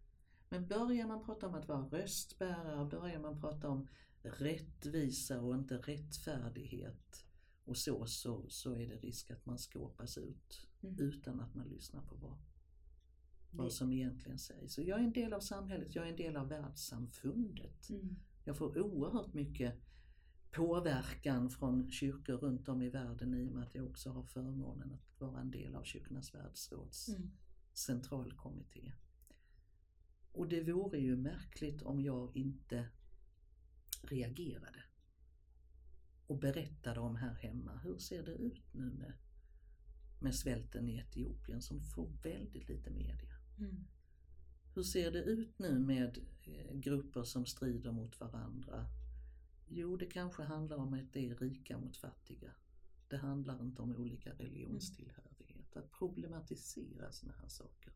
[0.50, 3.88] Men börjar man prata om att vara röstbärare, börjar man prata om
[4.22, 7.26] rättvisa och inte rättfärdighet
[7.66, 11.00] och så, så, så är det risk att man skåpas ut Mm.
[11.00, 12.38] utan att man lyssnar på vad,
[13.52, 14.78] vad som egentligen sägs.
[14.78, 17.90] Och jag är en del av samhället, jag är en del av världssamfundet.
[17.90, 18.16] Mm.
[18.44, 19.76] Jag får oerhört mycket
[20.52, 24.92] påverkan från kyrkor runt om i världen i och med att jag också har förmånen
[24.92, 27.32] att vara en del av Kyrkornas världsråds Mm.
[27.78, 28.94] Centralkommitté.
[30.32, 32.90] Och det vore ju märkligt om jag inte
[34.02, 34.84] reagerade
[36.28, 37.80] och berättade om här hemma.
[37.84, 39.14] Hur ser det ut nu med,
[40.20, 43.36] med svälten i Etiopien som får väldigt lite media?
[43.60, 43.88] Mm.
[44.76, 48.86] Hur ser det ut nu med eh, grupper som strider mot varandra?
[49.68, 52.52] Jo, det kanske handlar om att det är rika mot fattiga.
[53.08, 54.34] Det handlar inte om olika
[55.76, 55.78] religionstillhörighet.
[55.78, 57.94] Att problematisera sådana här saker.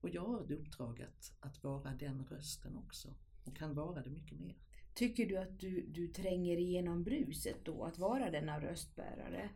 [0.00, 3.14] Och jag har ett uppdrag att, att vara den rösten också.
[3.44, 4.56] Och kan vara det mycket mer.
[4.94, 9.50] Tycker du att du, du tränger igenom bruset då, att vara denna röstbärare?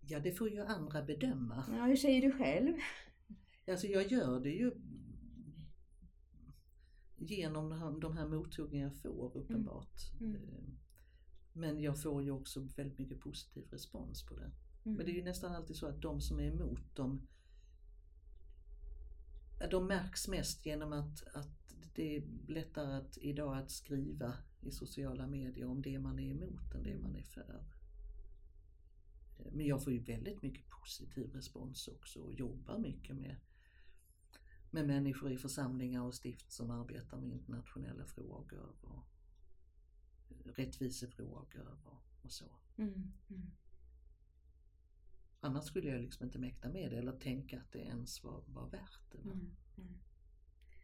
[0.00, 1.64] Ja, det får ju andra bedöma.
[1.76, 2.76] Ja, hur säger du själv?
[3.68, 4.72] Alltså jag gör det ju
[7.16, 8.28] genom de här, de här
[8.80, 10.20] jag får uppenbart.
[10.20, 10.34] Mm.
[10.34, 10.72] Eh,
[11.52, 14.50] Men jag får ju också väldigt mycket positiv respons på det.
[14.84, 14.96] Mm.
[14.96, 17.26] Men det är ju nästan alltid så att de som är emot dem
[19.70, 25.26] de märks mest genom att, att det är lättare att, idag att skriva i sociala
[25.26, 27.64] medier om det man är emot än det man är för.
[29.38, 33.36] Eh, Men jag får ju väldigt mycket positiv respons också och jobbar mycket med,
[34.70, 39.04] med människor i församlingar och stift som arbetar med internationella frågor och
[40.44, 42.44] rättvisefrågor och, och så.
[42.76, 43.12] Mm.
[43.30, 43.50] Mm.
[45.40, 48.68] Annars skulle jag liksom inte mäkta med det eller tänka att det ens var, var
[48.68, 49.18] värt det.
[49.18, 49.56] Mm.
[49.78, 49.98] Mm.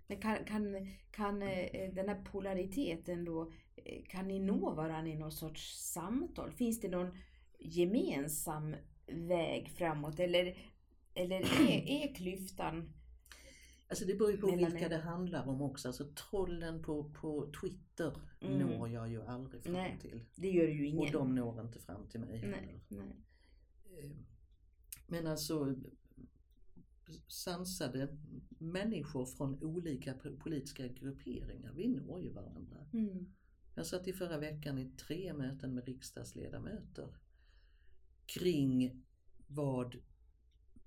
[0.06, 5.16] Men kan, kan, kan eh, den här polariteten då, eh, kan ni nå varandra i
[5.18, 6.52] någon sorts samtal?
[6.52, 7.18] Finns det någon
[7.58, 8.76] gemensam
[9.06, 10.58] väg framåt eller,
[11.14, 12.92] eller är, är klyftan
[13.88, 15.88] Alltså det beror ju på Mellan vilka det handlar om också.
[15.88, 18.58] Alltså trollen på, på Twitter Mm.
[18.58, 19.98] når jag ju aldrig fram Nej.
[20.00, 20.24] till.
[20.34, 21.00] Det gör ju ingen.
[21.00, 22.80] Och de når inte fram till mig nej, heller.
[22.88, 24.16] nej.
[25.06, 25.74] Men alltså
[27.28, 28.16] sansade
[28.58, 32.86] människor från olika po- politiska grupperingar, vi når ju varandra.
[32.92, 33.26] Mm.
[33.74, 37.16] Jag satt i förra veckan i tre möten med riksdagsledamöter
[38.26, 39.02] kring
[39.46, 39.96] vad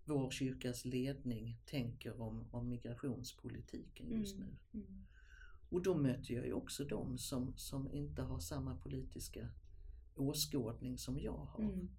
[0.05, 4.47] vår kyrkas ledning tänker om, om migrationspolitiken just Mm.
[4.71, 4.79] nu.
[4.79, 5.05] Mm.
[5.69, 9.49] Och då möter jag ju också de som, som inte har samma politiska
[10.15, 11.63] åskådning som jag har.
[11.63, 11.89] Mm.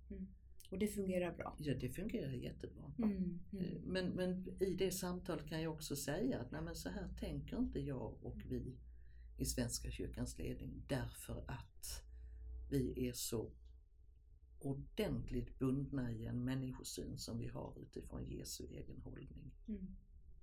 [0.70, 1.56] Och det fungerar bra.
[1.58, 2.92] Ja, det fungerar jättebra.
[2.98, 3.12] Mm.
[3.52, 3.82] Eh, Mm.
[3.84, 7.58] Men, men i det samtalet kan jag också säga att nej, men så här tänker
[7.58, 8.78] inte jag och vi
[9.38, 12.02] i Svenska kyrkans ledning därför att
[12.70, 13.52] vi är så
[14.58, 19.54] ordentligt bundna i en människosyn som vi har utifrån Jesu egen hållning.
[19.68, 19.96] Mm.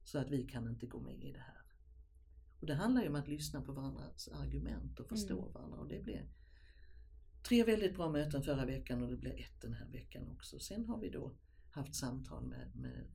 [0.03, 1.61] Så att vi kan inte gå med i det här.
[2.59, 5.53] Och det handlar ju om att lyssna på varandras argument och förstå Mm.
[5.53, 5.77] varandra.
[5.79, 6.27] Och det blev
[7.43, 10.59] tre väldigt bra möten förra veckan och det blir ett den här veckan också.
[10.59, 11.31] Sen har vi då
[11.71, 13.07] haft samtal med, med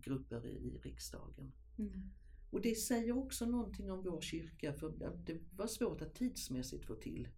[0.00, 1.52] grupper i, i riksdagen.
[1.78, 2.10] Mm.
[2.50, 6.94] Och det säger också någonting om vår kyrka för det var svårt att tidsmässigt få
[6.94, 7.28] till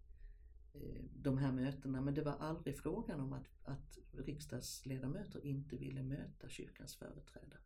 [0.75, 6.03] eh, de här mötena men det var aldrig frågan om att, att riksdagsledamöter inte ville
[6.03, 7.61] möta kyrkans företrädare.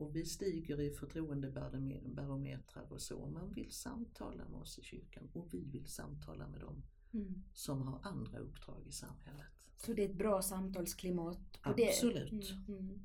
[0.00, 3.26] Och vi stiger i förtroendebarometrar och så.
[3.26, 6.82] Man vill samtala med oss i kyrkan och vi vill samtala med dem
[7.12, 7.42] Mm.
[7.54, 9.46] som har andra uppdrag i samhället.
[9.76, 12.30] Så det är ett bra samtalsklimat på Absolut.
[12.30, 12.72] det?
[12.72, 12.88] Mm.
[12.88, 13.00] Mm.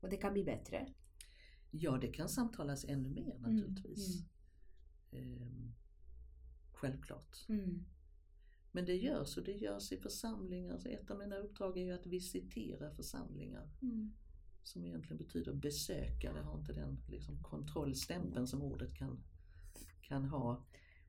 [0.00, 0.94] Och det kan bli bättre?
[1.70, 4.24] Ja, det kan samtalas ännu mer naturligtvis.
[5.10, 5.72] Ehm,
[6.72, 7.48] självklart.
[7.48, 7.84] Mm.
[8.72, 10.86] Men det görs och det görs i församlingar.
[10.86, 13.70] Ett av mina uppdrag är ju att visitera församlingar.
[13.82, 14.12] Mm.
[14.62, 16.32] Som egentligen betyder besöka.
[16.32, 19.22] Det har inte den liksom, kontrollstämpeln som ordet kan,
[20.02, 20.64] kan ha.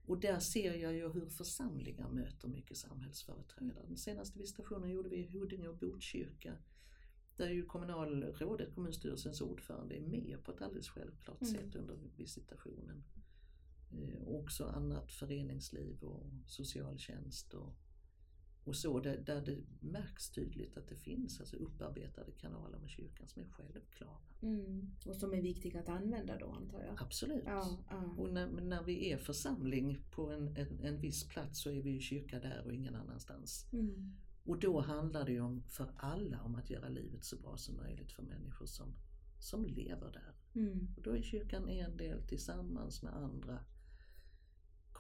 [0.05, 3.85] Och där ser jag ju hur församlingar möter mycket samhällsföreträdare.
[3.87, 6.57] Den senaste visitationen gjorde vi i Huddinge och Botkyrka.
[7.37, 11.53] Där ju kommunalrådet, kommunstyrelsens ordförande, är med på ett alldeles självklart Mm.
[11.53, 13.03] sätt under visitationen.
[13.91, 17.75] Eh, också annat föreningsliv och socialtjänst och
[18.63, 23.27] och så där, där det märks tydligt att det finns alltså upparbetade kanaler med kyrkan
[23.27, 24.17] som är självklara.
[24.41, 24.91] Mm.
[25.05, 27.01] Och som är viktiga att använda då antar jag?
[27.01, 27.43] Absolut.
[27.45, 28.15] Ja, ja.
[28.17, 31.89] Och när, när vi är församling på en, en, en viss plats så är vi
[31.89, 33.67] ju kyrka där och ingen annanstans.
[33.73, 34.15] Mm.
[34.45, 37.77] Och då handlar det ju om, för alla om att göra livet så bra som
[37.77, 38.93] möjligt för människor som,
[39.39, 40.61] som lever där.
[40.61, 40.93] Mm.
[40.97, 43.59] Och då är kyrkan en del tillsammans med andra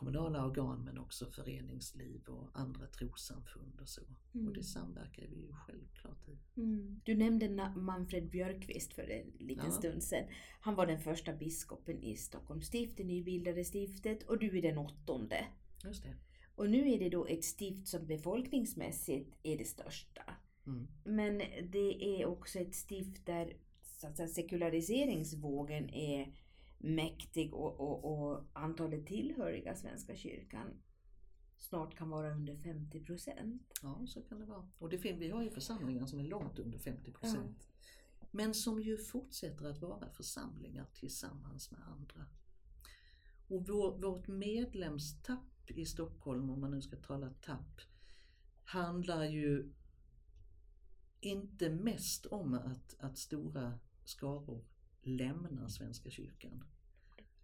[0.03, 4.01] kommunala organ men också föreningsliv och andra trossamfund och så.
[4.33, 4.47] Mm.
[4.47, 6.59] Och det samverkar vi ju självklart i.
[6.59, 7.01] Mm.
[7.03, 9.71] Du nämnde Manfred Björkqvist för en liten Ja.
[9.71, 10.27] stund sedan.
[10.61, 14.77] Han var den första biskopen i Stockholms stift, det nybildade stiftet, och du är den
[14.77, 15.45] åttonde.
[15.83, 16.15] Just det.
[16.55, 20.21] Och nu är det då ett stift som befolkningsmässigt är det största.
[20.67, 20.87] Mm.
[21.03, 21.37] Men
[21.71, 26.33] det är också ett stift där så att säga, sekulariseringsvågen är
[26.83, 30.81] mäktig och, och, och antalet tillhöriga Svenska kyrkan
[31.57, 33.71] snart kan vara under 50 procent.
[33.81, 34.69] Ja, så kan det vara.
[34.77, 37.67] Och det, fin- vi har ju församlingar som är långt under 50 procent.
[38.31, 42.25] Men som ju fortsätter att vara församlingar tillsammans med andra.
[43.47, 47.81] Och vår, vårt medlemstapp i Stockholm, om man nu ska tala tapp,
[48.63, 49.73] handlar ju
[51.19, 54.65] inte mest om att, att stora skaror
[55.03, 56.63] lämnar Svenska kyrkan.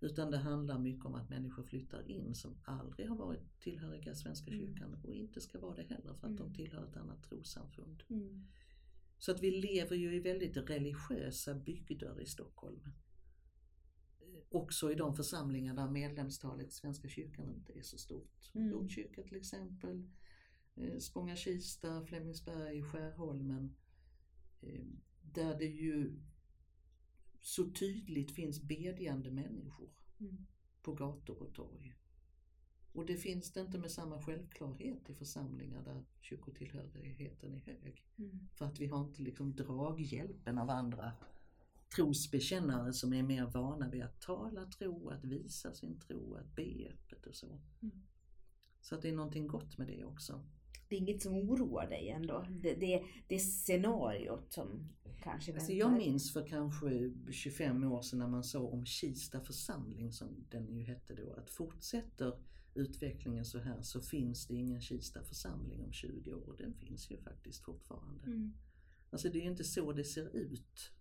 [0.01, 4.51] Utan det handlar mycket om att människor flyttar in som aldrig har varit tillhöriga Svenska
[4.51, 4.59] Mm.
[4.67, 6.53] kyrkan och inte ska vara det heller för att de Mm.
[6.53, 8.03] tillhör ett annat trossamfund.
[8.09, 8.45] Mm.
[9.17, 12.79] Så att vi lever ju i väldigt religiösa bygder i Stockholm.
[14.49, 18.51] Också i de församlingar där medlemstalet i Svenska kyrkan inte är så stort.
[18.53, 18.71] Mm.
[18.71, 20.09] Botkyrka till exempel,
[20.75, 23.75] eh, Spånga-Kista, Flemingsberg, Skärholmen.
[24.61, 24.85] eh,
[25.21, 26.19] Där det ju
[27.41, 30.47] så tydligt finns bedjande människor Mm.
[30.81, 31.95] på gator och torg.
[32.91, 38.05] Och det finns det inte med samma självklarhet i församlingar där kyrkotillhörigheten är hög.
[38.17, 38.49] Mm.
[38.53, 41.11] För att vi har inte liksom draghjälpen av andra
[41.95, 46.89] trosbekännare som är mer vana vid att tala tro, att visa sin tro, att be
[46.89, 47.61] öppet och så.
[47.81, 48.03] Mm.
[48.81, 50.45] Så att det är någonting gott med det också.
[50.89, 52.45] Det är inget som oroar dig ändå?
[52.49, 54.89] Det, det, det är scenariot som
[55.23, 55.73] kanske Alltså väntar?
[55.73, 60.73] jag minns för kanske 25 år sedan när man sa om Kista församling, som den
[60.77, 62.39] ju hette då, att fortsätter
[62.75, 66.55] utvecklingen så här så finns det ingen Kista församling om 20 år.
[66.57, 68.23] Den finns ju faktiskt fortfarande.
[68.25, 68.53] Mm.
[69.09, 70.91] Alltså det är ju inte så det ser ut.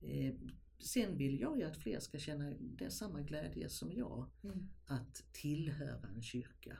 [0.00, 0.34] Eh,
[0.78, 4.68] sen vill jag ju att fler ska känna det samma glädje som jag Mm.
[4.86, 6.78] att tillhöra en kyrka.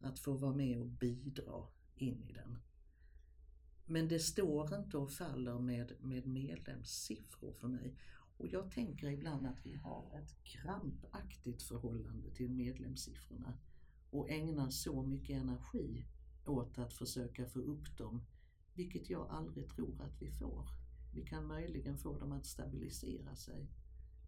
[0.00, 2.58] Att få vara med och bidra in i den.
[3.84, 7.96] Men det står inte och faller med, med medlemssiffror för mig.
[8.36, 13.58] Och jag tänker ibland att vi har ett krampaktigt förhållande till medlemssiffrorna
[14.10, 16.06] och ägnar så mycket energi
[16.46, 18.22] åt att försöka få upp dem,
[18.74, 20.68] vilket jag aldrig tror att vi får.
[21.14, 23.70] Vi kan möjligen få dem att stabilisera sig.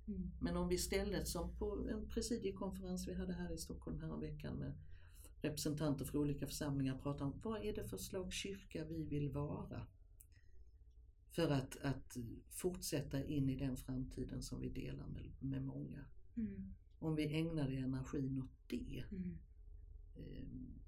[0.06, 0.30] Mm.
[0.40, 4.74] Men om vi istället som på en presidiekonferens vi hade här i Stockholm häromveckan med
[5.40, 9.86] representanter för olika församlingar pratar om vad är det för slags kyrka vi vill vara?
[11.30, 12.16] För att, att
[12.50, 16.04] fortsätta in i den framtiden som vi delar med, med många.
[16.36, 16.74] Mm.
[16.98, 19.38] Om vi ägnar energin åt det Mm.
[20.16, 20.44] eh,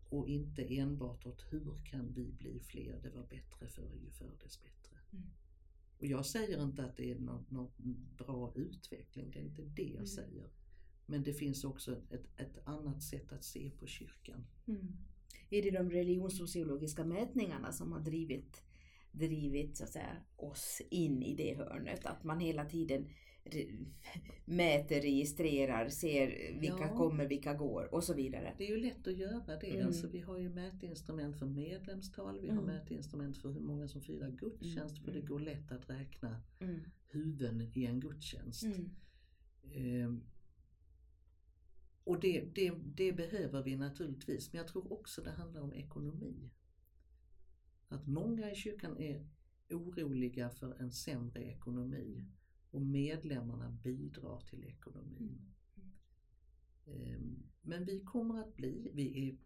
[0.08, 4.36] och inte enbart åt hur kan vi bli fler, det var bättre förr, ju förr
[4.42, 4.96] dess bättre.
[5.12, 5.24] Mm.
[5.98, 9.82] Och jag säger inte att det är någon, någon bra utveckling, det är inte det
[9.82, 10.06] jag Mm.
[10.06, 10.50] säger.
[11.10, 14.46] Men det finns också ett, ett annat sätt att se på kyrkan.
[14.68, 14.86] Mm.
[15.50, 18.62] Är det de religionssociologiska mätningarna som har drivit,
[19.12, 22.06] drivit så att säga, oss in i det hörnet?
[22.06, 23.08] Att man hela tiden
[24.44, 26.26] mäter, registrerar, ser
[26.60, 26.96] vilka Ja.
[26.96, 28.54] kommer, vilka går och så vidare.
[28.58, 29.66] Det är ju lätt att göra det.
[29.74, 29.86] Mm.
[29.86, 32.74] Alltså, vi har ju mätinstrument för medlemstal, vi har Mm.
[32.74, 36.80] mätinstrument för hur många som firar gudstjänst, Mm, för det går lätt att räkna Mm.
[37.08, 38.62] huvuden i en gudstjänst.
[39.74, 40.20] Mm.
[42.04, 46.50] Och det, det, det behöver vi naturligtvis, men jag tror också det handlar om ekonomi.
[47.88, 49.28] Att många i kyrkan är
[49.70, 52.24] oroliga för en sämre ekonomi
[52.70, 55.52] och medlemmarna bidrar till ekonomin.
[56.86, 59.36] Ehm, Men vi kommer att bli, vi är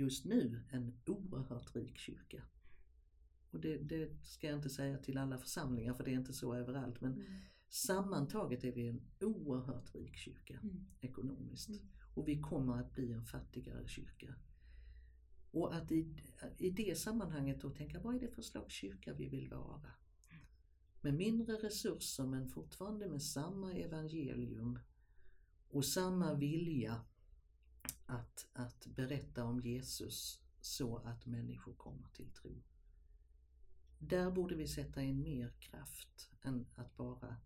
[0.00, 2.42] just nu en oerhört rik kyrka.
[3.50, 6.54] Och det, det ska jag inte säga till alla församlingar för det är inte så
[6.54, 7.26] överallt men Mm.
[7.74, 10.86] Sammantaget är vi en oerhört rik kyrka Mm.
[11.00, 11.68] ekonomiskt.
[11.68, 11.80] Mm.
[12.14, 14.34] Och vi kommer att bli en fattigare kyrka.
[15.50, 16.16] Och att i,
[16.58, 19.90] i det sammanhanget då tänka, vad är det för slags kyrka vi vill vara?
[21.00, 24.78] Med mindre resurser men fortfarande med samma evangelium
[25.68, 27.04] och samma vilja
[28.06, 32.62] att, att berätta om Jesus så att människor kommer till tro.
[33.98, 37.36] Där borde vi sätta in mer kraft än att bara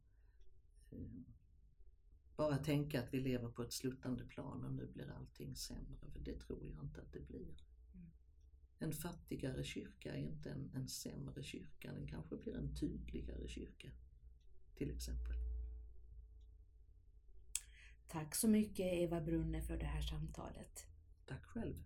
[2.39, 6.21] bara tänka att vi lever på ett sluttande plan och nu blir allting sämre, för
[6.21, 7.57] det tror jag inte att det blir.
[7.95, 8.11] Mm.
[8.79, 13.91] En fattigare kyrka är inte en, en sämre kyrka, den kanske blir en tydligare kyrka,
[14.75, 15.37] till exempel.
[18.09, 20.87] Tack så mycket Eva Brunne för det här samtalet.
[21.27, 21.77] Tack själv.